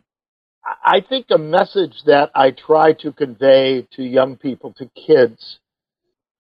I 0.84 1.02
think 1.02 1.28
a 1.30 1.38
message 1.38 2.04
that 2.06 2.32
I 2.36 2.52
try 2.52 2.94
to 2.94 3.12
convey 3.12 3.88
to 3.94 4.04
young 4.04 4.38
people, 4.38 4.74
to 4.78 4.90
kids, 4.96 5.60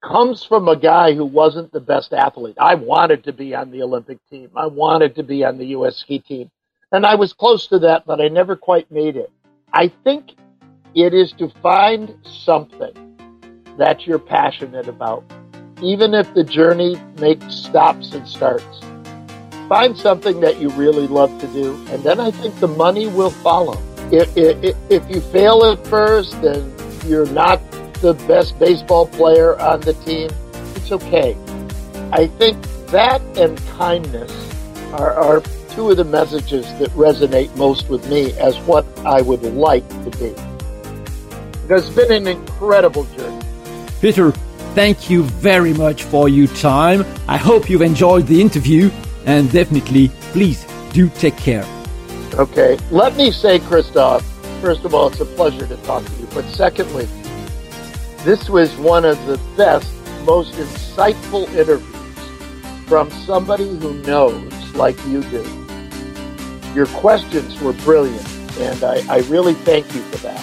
comes 0.03 0.43
from 0.43 0.67
a 0.67 0.75
guy 0.75 1.13
who 1.13 1.25
wasn't 1.25 1.71
the 1.71 1.79
best 1.79 2.13
athlete. 2.13 2.57
I 2.59 2.75
wanted 2.75 3.23
to 3.23 3.33
be 3.33 3.55
on 3.55 3.71
the 3.71 3.81
Olympic 3.81 4.19
team. 4.29 4.49
I 4.55 4.67
wanted 4.67 5.15
to 5.15 5.23
be 5.23 5.43
on 5.45 5.57
the 5.57 5.67
U.S. 5.67 5.97
ski 5.97 6.19
team. 6.19 6.51
And 6.91 7.05
I 7.05 7.15
was 7.15 7.33
close 7.33 7.67
to 7.67 7.79
that, 7.79 8.05
but 8.05 8.21
I 8.21 8.27
never 8.27 8.55
quite 8.55 8.91
made 8.91 9.15
it. 9.15 9.31
I 9.71 9.91
think 10.03 10.31
it 10.93 11.13
is 11.13 11.31
to 11.33 11.49
find 11.61 12.15
something 12.23 12.93
that 13.77 14.05
you're 14.05 14.19
passionate 14.19 14.87
about, 14.87 15.23
even 15.81 16.13
if 16.13 16.31
the 16.33 16.43
journey 16.43 16.97
makes 17.19 17.55
stops 17.55 18.13
and 18.13 18.27
starts. 18.27 18.81
Find 19.67 19.97
something 19.97 20.41
that 20.41 20.59
you 20.59 20.69
really 20.71 21.07
love 21.07 21.39
to 21.39 21.47
do, 21.47 21.73
and 21.89 22.03
then 22.03 22.19
I 22.19 22.29
think 22.29 22.59
the 22.59 22.67
money 22.67 23.07
will 23.07 23.31
follow. 23.31 23.81
If, 24.11 24.35
if, 24.37 24.75
if 24.89 25.09
you 25.09 25.21
fail 25.21 25.63
at 25.63 25.87
first 25.87 26.35
and 26.35 26.71
you're 27.05 27.25
not 27.31 27.59
the 28.03 28.13
best 28.27 28.59
baseball 28.59 29.07
player 29.07 29.57
on 29.61 29.79
the 29.79 29.93
team, 29.93 30.29
it's 30.75 30.91
okay. 30.91 31.37
I 32.11 32.27
think 32.27 32.61
that 32.87 33.21
and 33.37 33.57
kindness 33.77 34.29
are, 34.91 35.13
are 35.13 35.41
two 35.69 35.89
of 35.89 35.95
the 35.95 36.03
messages 36.03 36.65
that 36.79 36.89
resonate 36.89 37.55
most 37.55 37.87
with 37.87 38.07
me 38.09 38.33
as 38.33 38.57
what 38.67 38.85
I 39.05 39.21
would 39.21 39.41
like 39.43 39.87
to 40.03 40.09
be. 40.19 40.35
It's 41.69 41.89
been 41.91 42.11
an 42.11 42.27
incredible 42.27 43.05
journey. 43.15 43.41
Peter, 44.01 44.31
thank 44.75 45.09
you 45.09 45.23
very 45.23 45.73
much 45.73 46.03
for 46.03 46.27
your 46.27 46.47
time. 46.47 47.05
I 47.29 47.37
hope 47.37 47.69
you've 47.69 47.81
enjoyed 47.81 48.27
the 48.27 48.41
interview 48.41 48.91
and 49.25 49.49
definitely, 49.49 50.09
please 50.33 50.65
do 50.91 51.07
take 51.07 51.37
care. 51.37 51.65
Okay. 52.33 52.77
Let 52.91 53.15
me 53.15 53.31
say, 53.31 53.59
Christophe, 53.59 54.25
first 54.59 54.83
of 54.83 54.93
all, 54.93 55.07
it's 55.07 55.21
a 55.21 55.25
pleasure 55.25 55.65
to 55.65 55.77
talk 55.77 56.03
to 56.03 56.11
you. 56.19 56.27
But 56.33 56.43
secondly, 56.49 57.07
this 58.23 58.49
was 58.49 58.73
one 58.77 59.03
of 59.03 59.25
the 59.25 59.37
best, 59.57 59.91
most 60.25 60.53
insightful 60.53 61.47
interviews 61.55 62.87
from 62.87 63.11
somebody 63.11 63.67
who 63.79 63.93
knows 64.03 64.51
like 64.75 64.97
you 65.07 65.21
do. 65.23 65.43
Your 66.73 66.85
questions 66.87 67.59
were 67.61 67.73
brilliant, 67.73 68.27
and 68.57 68.83
I, 68.83 69.03
I 69.09 69.19
really 69.27 69.53
thank 69.53 69.93
you 69.93 70.01
for 70.03 70.17
that. 70.17 70.39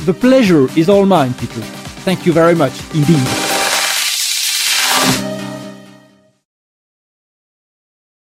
The 0.00 0.14
pleasure 0.14 0.66
is 0.76 0.88
all 0.88 1.06
mine, 1.06 1.34
Peter. 1.34 1.60
Thank 2.02 2.26
you 2.26 2.32
very 2.32 2.54
much 2.54 2.78
indeed. 2.92 3.53